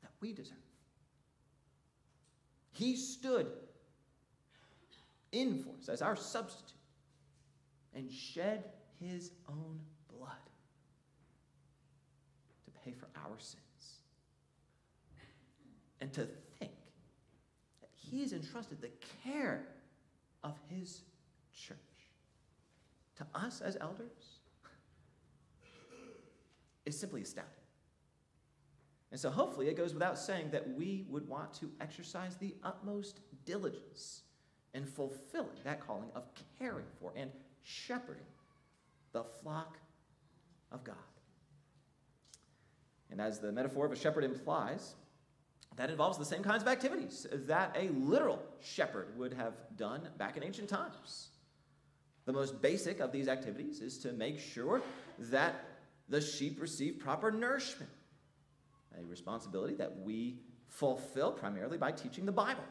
that 0.02 0.12
we 0.22 0.32
deserve. 0.32 0.56
He 2.72 2.96
stood 2.96 3.48
in 5.34 5.58
for 5.58 5.72
us 5.82 5.90
as 5.90 6.02
our 6.02 6.16
substitute 6.16 6.78
and 7.94 8.10
shed 8.10 8.64
his 9.02 9.32
own 9.50 9.80
blood 10.08 10.32
to 12.64 12.72
pay 12.86 12.94
for 12.94 13.08
our 13.18 13.38
sin 13.38 13.60
and 16.02 16.12
to 16.14 16.28
think 16.60 16.72
that 17.82 17.90
He's 17.94 18.34
entrusted 18.34 18.82
the 18.82 18.92
care 19.24 19.68
of 20.44 20.58
His 20.68 21.02
church 21.54 21.78
to 23.18 23.26
us 23.34 23.62
as 23.62 23.78
elders 23.80 24.40
is 26.86 27.00
simply 27.00 27.22
astounding. 27.22 27.54
And 29.12 29.20
so, 29.20 29.30
hopefully, 29.30 29.68
it 29.68 29.76
goes 29.76 29.94
without 29.94 30.18
saying 30.18 30.52
that 30.52 30.74
we 30.76 31.06
would 31.10 31.28
want 31.28 31.54
to 31.56 31.70
exercise 31.82 32.38
the 32.38 32.56
utmost 32.64 33.20
diligence 33.46 34.24
in 34.74 34.86
fulfilling 34.86 35.58
that 35.66 35.86
calling 35.86 36.10
of 36.16 36.24
caring 36.58 36.86
for 37.00 37.12
and 37.16 37.30
shepherding 37.62 38.24
the 39.12 39.24
flock 39.24 39.78
of 40.72 40.84
God. 40.84 40.96
And 43.12 43.20
as 43.20 43.40
the 43.40 43.52
metaphor 43.52 43.86
of 43.86 43.92
a 43.92 43.98
shepherd 43.98 44.24
implies, 44.24 44.96
that 45.78 45.90
involves 45.90 46.18
the 46.18 46.26
same 46.26 46.44
kinds 46.44 46.62
of 46.62 46.68
activities 46.68 47.26
that 47.32 47.76
a 47.80 47.90
literal 47.90 48.42
shepherd 48.60 49.18
would 49.18 49.34
have 49.34 49.54
done 49.78 50.08
back 50.18 50.38
in 50.38 50.44
ancient 50.44 50.70
times. 50.70 51.30
The 52.26 52.34
most 52.34 52.62
basic 52.62 53.00
of 53.00 53.12
these 53.12 53.28
activities 53.28 53.82
is 53.82 53.98
to 54.00 54.12
make 54.12 54.40
sure 54.40 54.82
that 55.18 55.66
the 56.10 56.22
sheep 56.22 56.62
receive 56.62 57.00
proper 57.00 57.32
nourishment, 57.32 57.90
a 59.00 59.06
responsibility 59.06 59.74
that 59.76 60.00
we 60.02 60.40
fulfill 60.68 61.32
primarily 61.32 61.78
by 61.78 61.92
teaching 61.92 62.26
the 62.26 62.32
Bible. 62.32 62.64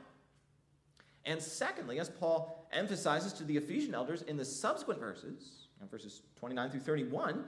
And 1.25 1.41
secondly, 1.41 1.99
as 1.99 2.09
Paul 2.09 2.69
emphasizes 2.73 3.33
to 3.35 3.45
the 3.45 3.57
Ephesian 3.57 3.95
elders 3.95 4.23
in 4.23 4.37
the 4.37 4.45
subsequent 4.45 5.01
verses, 5.01 5.69
verses 5.91 6.23
29 6.37 6.71
through 6.71 6.81
31, 6.81 7.45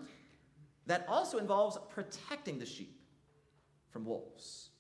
that 0.86 1.06
also 1.08 1.38
involves 1.38 1.78
protecting 1.90 2.58
the 2.58 2.66
sheep 2.66 3.00
from 3.90 4.04
wolves. 4.04 4.70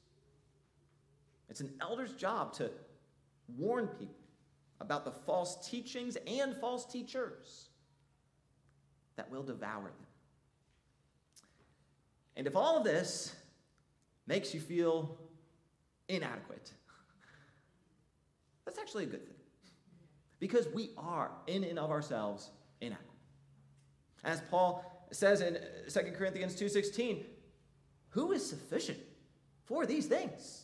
It's 1.52 1.60
an 1.60 1.74
elder's 1.82 2.14
job 2.14 2.54
to 2.54 2.70
warn 3.58 3.86
people 3.86 4.14
about 4.80 5.04
the 5.04 5.10
false 5.10 5.68
teachings 5.68 6.16
and 6.26 6.56
false 6.56 6.90
teachers 6.90 7.68
that 9.16 9.30
will 9.30 9.42
devour 9.42 9.82
them. 9.82 10.06
And 12.38 12.46
if 12.46 12.56
all 12.56 12.78
of 12.78 12.84
this 12.84 13.36
makes 14.26 14.54
you 14.54 14.60
feel 14.60 15.18
inadequate, 16.08 16.72
that's 18.64 18.78
actually 18.78 19.04
a 19.04 19.08
good 19.08 19.26
thing. 19.26 19.36
Because 20.40 20.66
we 20.68 20.92
are, 20.96 21.32
in 21.48 21.64
and 21.64 21.78
of 21.78 21.90
ourselves, 21.90 22.48
inadequate. 22.80 23.10
As 24.24 24.40
Paul 24.50 25.06
says 25.10 25.42
in 25.42 25.58
2 25.86 26.12
Corinthians 26.16 26.56
2:16, 26.56 27.26
who 28.08 28.32
is 28.32 28.48
sufficient 28.48 29.00
for 29.66 29.84
these 29.84 30.06
things? 30.06 30.61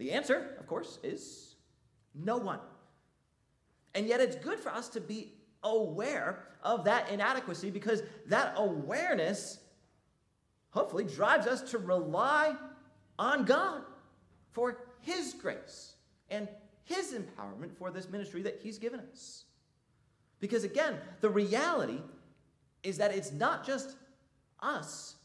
The 0.00 0.12
answer, 0.12 0.56
of 0.58 0.66
course, 0.66 0.98
is 1.02 1.56
No 2.14 2.38
one. 2.38 2.58
And 3.94 4.06
yet 4.06 4.20
it's 4.20 4.34
good 4.34 4.58
for 4.58 4.70
us 4.70 4.88
to 4.90 5.00
be 5.00 5.34
aware 5.62 6.46
of 6.62 6.84
that 6.84 7.10
inadequacy 7.10 7.70
because 7.70 8.02
that 8.26 8.54
awareness 8.56 9.58
hopefully 10.70 11.04
drives 11.04 11.46
us 11.46 11.60
to 11.72 11.78
rely 11.78 12.54
on 13.18 13.44
God 13.44 13.82
for 14.52 14.78
His 15.00 15.34
grace 15.34 15.96
and 16.30 16.48
His 16.84 17.12
empowerment 17.12 17.76
for 17.76 17.90
this 17.90 18.08
ministry 18.08 18.40
that 18.42 18.60
He's 18.62 18.78
given 18.78 19.00
us. 19.00 19.44
Because 20.40 20.64
again, 20.64 20.96
the 21.20 21.28
reality 21.28 22.00
is 22.82 22.96
that 22.96 23.14
it's 23.14 23.32
not 23.32 23.66
just 23.66 23.96
us 24.60 25.16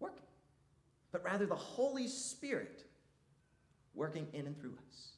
working, 0.00 0.20
but 1.12 1.24
rather 1.24 1.46
the 1.46 1.54
Holy 1.54 2.08
Spirit 2.08 2.85
working 3.96 4.26
in 4.32 4.46
and 4.46 4.58
through 4.60 4.74
us. 4.88 5.12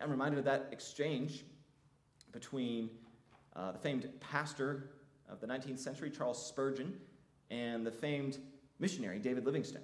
I'm 0.00 0.10
reminded 0.10 0.38
of 0.38 0.44
that 0.46 0.68
exchange 0.72 1.44
between 2.32 2.88
uh, 3.54 3.72
the 3.72 3.78
famed 3.78 4.08
pastor 4.20 4.90
of 5.28 5.40
the 5.40 5.46
19th 5.46 5.78
century, 5.78 6.10
Charles 6.10 6.44
Spurgeon, 6.46 6.94
and 7.50 7.86
the 7.86 7.90
famed 7.90 8.38
missionary, 8.78 9.18
David 9.18 9.44
Livingstone. 9.44 9.82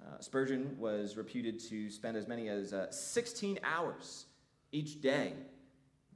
Uh, 0.00 0.20
Spurgeon 0.20 0.76
was 0.78 1.16
reputed 1.16 1.58
to 1.70 1.90
spend 1.90 2.16
as 2.16 2.28
many 2.28 2.48
as 2.48 2.72
uh, 2.72 2.90
16 2.90 3.58
hours 3.64 4.26
each 4.72 5.00
day 5.00 5.32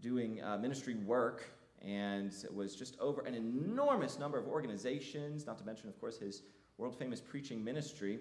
doing 0.00 0.42
uh, 0.42 0.58
ministry 0.58 0.94
work 0.94 1.44
and 1.82 2.32
was 2.52 2.76
just 2.76 2.98
over 3.00 3.22
an 3.22 3.34
enormous 3.34 4.18
number 4.18 4.38
of 4.38 4.46
organizations, 4.46 5.46
not 5.46 5.56
to 5.58 5.64
mention, 5.64 5.88
of 5.88 5.98
course, 5.98 6.18
his 6.18 6.42
world 6.76 6.96
famous 6.98 7.20
preaching 7.20 7.64
ministry. 7.64 8.18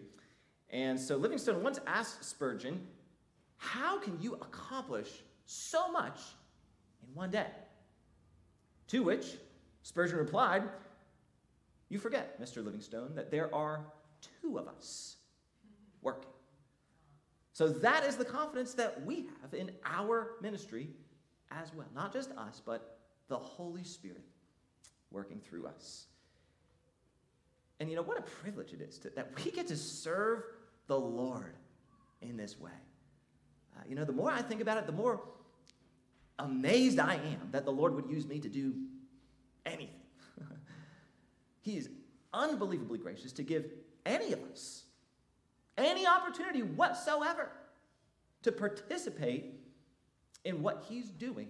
And 0.71 0.99
so 0.99 1.17
Livingstone 1.17 1.63
once 1.63 1.79
asked 1.87 2.23
Spurgeon, 2.23 2.85
How 3.57 3.99
can 3.99 4.21
you 4.21 4.35
accomplish 4.35 5.09
so 5.45 5.91
much 5.91 6.19
in 7.01 7.13
one 7.15 7.31
day? 7.31 7.47
To 8.89 9.03
which 9.03 9.37
Spurgeon 9.83 10.17
replied, 10.17 10.63
You 11.89 11.97
forget, 11.97 12.39
Mr. 12.41 12.63
Livingstone, 12.63 13.15
that 13.15 13.31
there 13.31 13.53
are 13.53 13.85
two 14.41 14.57
of 14.57 14.67
us 14.67 15.17
working. 16.01 16.29
So 17.53 17.67
that 17.67 18.05
is 18.05 18.15
the 18.15 18.25
confidence 18.25 18.73
that 18.75 19.05
we 19.05 19.27
have 19.41 19.53
in 19.53 19.71
our 19.85 20.31
ministry 20.41 20.89
as 21.51 21.73
well. 21.73 21.87
Not 21.93 22.13
just 22.13 22.31
us, 22.31 22.61
but 22.63 22.99
the 23.27 23.37
Holy 23.37 23.83
Spirit 23.83 24.23
working 25.11 25.39
through 25.39 25.67
us. 25.67 26.05
And 27.79 27.89
you 27.89 27.95
know, 27.95 28.01
what 28.01 28.17
a 28.17 28.21
privilege 28.21 28.73
it 28.73 28.81
is 28.81 28.97
to, 28.99 29.09
that 29.11 29.31
we 29.43 29.51
get 29.51 29.67
to 29.67 29.77
serve 29.77 30.43
the 30.89 30.99
Lord 30.99 31.55
in 32.21 32.35
this 32.35 32.59
way. 32.59 32.71
Uh, 33.77 33.83
you 33.87 33.95
know, 33.95 34.03
the 34.03 34.11
more 34.11 34.29
I 34.29 34.41
think 34.41 34.59
about 34.59 34.77
it, 34.77 34.85
the 34.85 34.91
more 34.91 35.21
amazed 36.37 36.99
I 36.99 37.13
am 37.13 37.49
that 37.51 37.63
the 37.63 37.71
Lord 37.71 37.95
would 37.95 38.09
use 38.09 38.27
me 38.27 38.39
to 38.39 38.49
do 38.49 38.73
anything. 39.65 39.95
he 41.61 41.77
is 41.77 41.89
unbelievably 42.33 42.97
gracious 42.97 43.31
to 43.33 43.43
give 43.43 43.65
any 44.05 44.33
of 44.33 44.39
us 44.51 44.83
any 45.77 46.05
opportunity 46.05 46.61
whatsoever 46.61 47.49
to 48.43 48.51
participate 48.51 49.53
in 50.43 50.61
what 50.61 50.85
He's 50.89 51.09
doing 51.09 51.47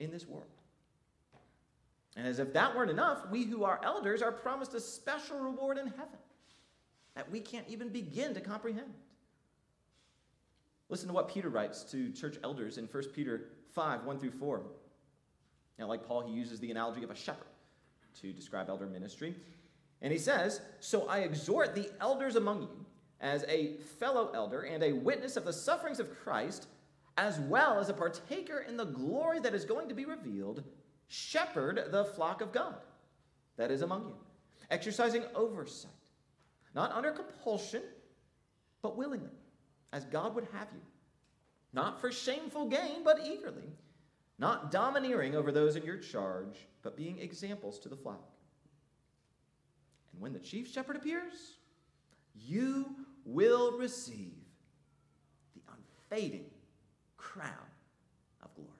in 0.00 0.10
this 0.10 0.26
world. 0.26 0.46
And 2.16 2.26
as 2.26 2.38
if 2.38 2.52
that 2.52 2.76
weren't 2.76 2.90
enough, 2.90 3.28
we 3.30 3.44
who 3.44 3.64
are 3.64 3.80
elders 3.84 4.22
are 4.22 4.32
promised 4.32 4.74
a 4.74 4.80
special 4.80 5.38
reward 5.38 5.78
in 5.78 5.86
heaven 5.86 6.18
that 7.14 7.30
we 7.30 7.40
can't 7.40 7.66
even 7.68 7.88
begin 7.88 8.34
to 8.34 8.40
comprehend. 8.40 8.92
Listen 10.88 11.08
to 11.08 11.14
what 11.14 11.28
Peter 11.28 11.48
writes 11.48 11.82
to 11.84 12.10
church 12.12 12.36
elders 12.44 12.78
in 12.78 12.86
1 12.86 13.04
Peter 13.14 13.48
5 13.72 14.04
1 14.04 14.18
through 14.18 14.30
4. 14.32 14.62
Now, 15.78 15.86
like 15.86 16.06
Paul, 16.06 16.26
he 16.26 16.32
uses 16.32 16.60
the 16.60 16.70
analogy 16.70 17.02
of 17.02 17.10
a 17.10 17.16
shepherd 17.16 17.46
to 18.20 18.32
describe 18.32 18.68
elder 18.68 18.86
ministry. 18.86 19.34
And 20.02 20.12
he 20.12 20.18
says, 20.18 20.60
So 20.80 21.08
I 21.08 21.20
exhort 21.20 21.74
the 21.74 21.90
elders 22.00 22.36
among 22.36 22.62
you, 22.62 22.86
as 23.20 23.44
a 23.48 23.78
fellow 23.98 24.30
elder 24.34 24.62
and 24.62 24.82
a 24.82 24.92
witness 24.92 25.36
of 25.36 25.44
the 25.44 25.52
sufferings 25.52 25.98
of 25.98 26.14
Christ, 26.22 26.68
as 27.16 27.38
well 27.40 27.78
as 27.78 27.88
a 27.88 27.94
partaker 27.94 28.64
in 28.68 28.76
the 28.76 28.84
glory 28.84 29.40
that 29.40 29.54
is 29.54 29.64
going 29.64 29.88
to 29.88 29.94
be 29.94 30.04
revealed, 30.04 30.62
shepherd 31.08 31.86
the 31.90 32.04
flock 32.04 32.40
of 32.40 32.52
God 32.52 32.76
that 33.56 33.70
is 33.70 33.82
among 33.82 34.08
you, 34.08 34.16
exercising 34.70 35.24
oversight, 35.34 35.90
not 36.74 36.92
under 36.92 37.12
compulsion, 37.12 37.82
but 38.82 38.96
willingly, 38.96 39.30
as 39.92 40.04
God 40.04 40.34
would 40.34 40.48
have 40.52 40.68
you, 40.72 40.80
not 41.72 42.00
for 42.00 42.10
shameful 42.10 42.66
gain, 42.66 43.04
but 43.04 43.20
eagerly, 43.24 43.72
not 44.38 44.70
domineering 44.70 45.34
over 45.34 45.52
those 45.52 45.76
in 45.76 45.84
your 45.84 45.98
charge, 45.98 46.66
but 46.82 46.96
being 46.96 47.18
examples 47.18 47.78
to 47.80 47.88
the 47.88 47.96
flock. 47.96 48.28
And 50.12 50.20
when 50.20 50.32
the 50.32 50.38
chief 50.38 50.72
shepherd 50.72 50.96
appears, 50.96 51.58
you 52.34 52.94
will 53.24 53.78
receive 53.78 54.34
the 55.54 55.62
unfading 55.72 56.46
crown 57.16 57.52
of 58.42 58.54
glory. 58.54 58.70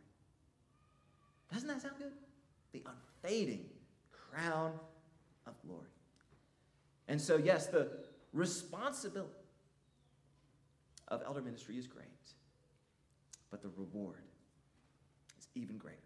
Doesn't 1.52 1.68
that 1.68 1.82
sound 1.82 1.94
good? 1.98 2.12
The 2.72 2.82
unfading 2.86 3.66
crown. 4.12 4.72
And 7.08 7.20
so, 7.20 7.36
yes, 7.36 7.66
the 7.66 7.90
responsibility 8.32 9.30
of 11.08 11.22
elder 11.24 11.42
ministry 11.42 11.78
is 11.78 11.86
great, 11.86 12.06
but 13.50 13.62
the 13.62 13.68
reward 13.76 14.24
is 15.38 15.48
even 15.54 15.76
greater. 15.76 15.98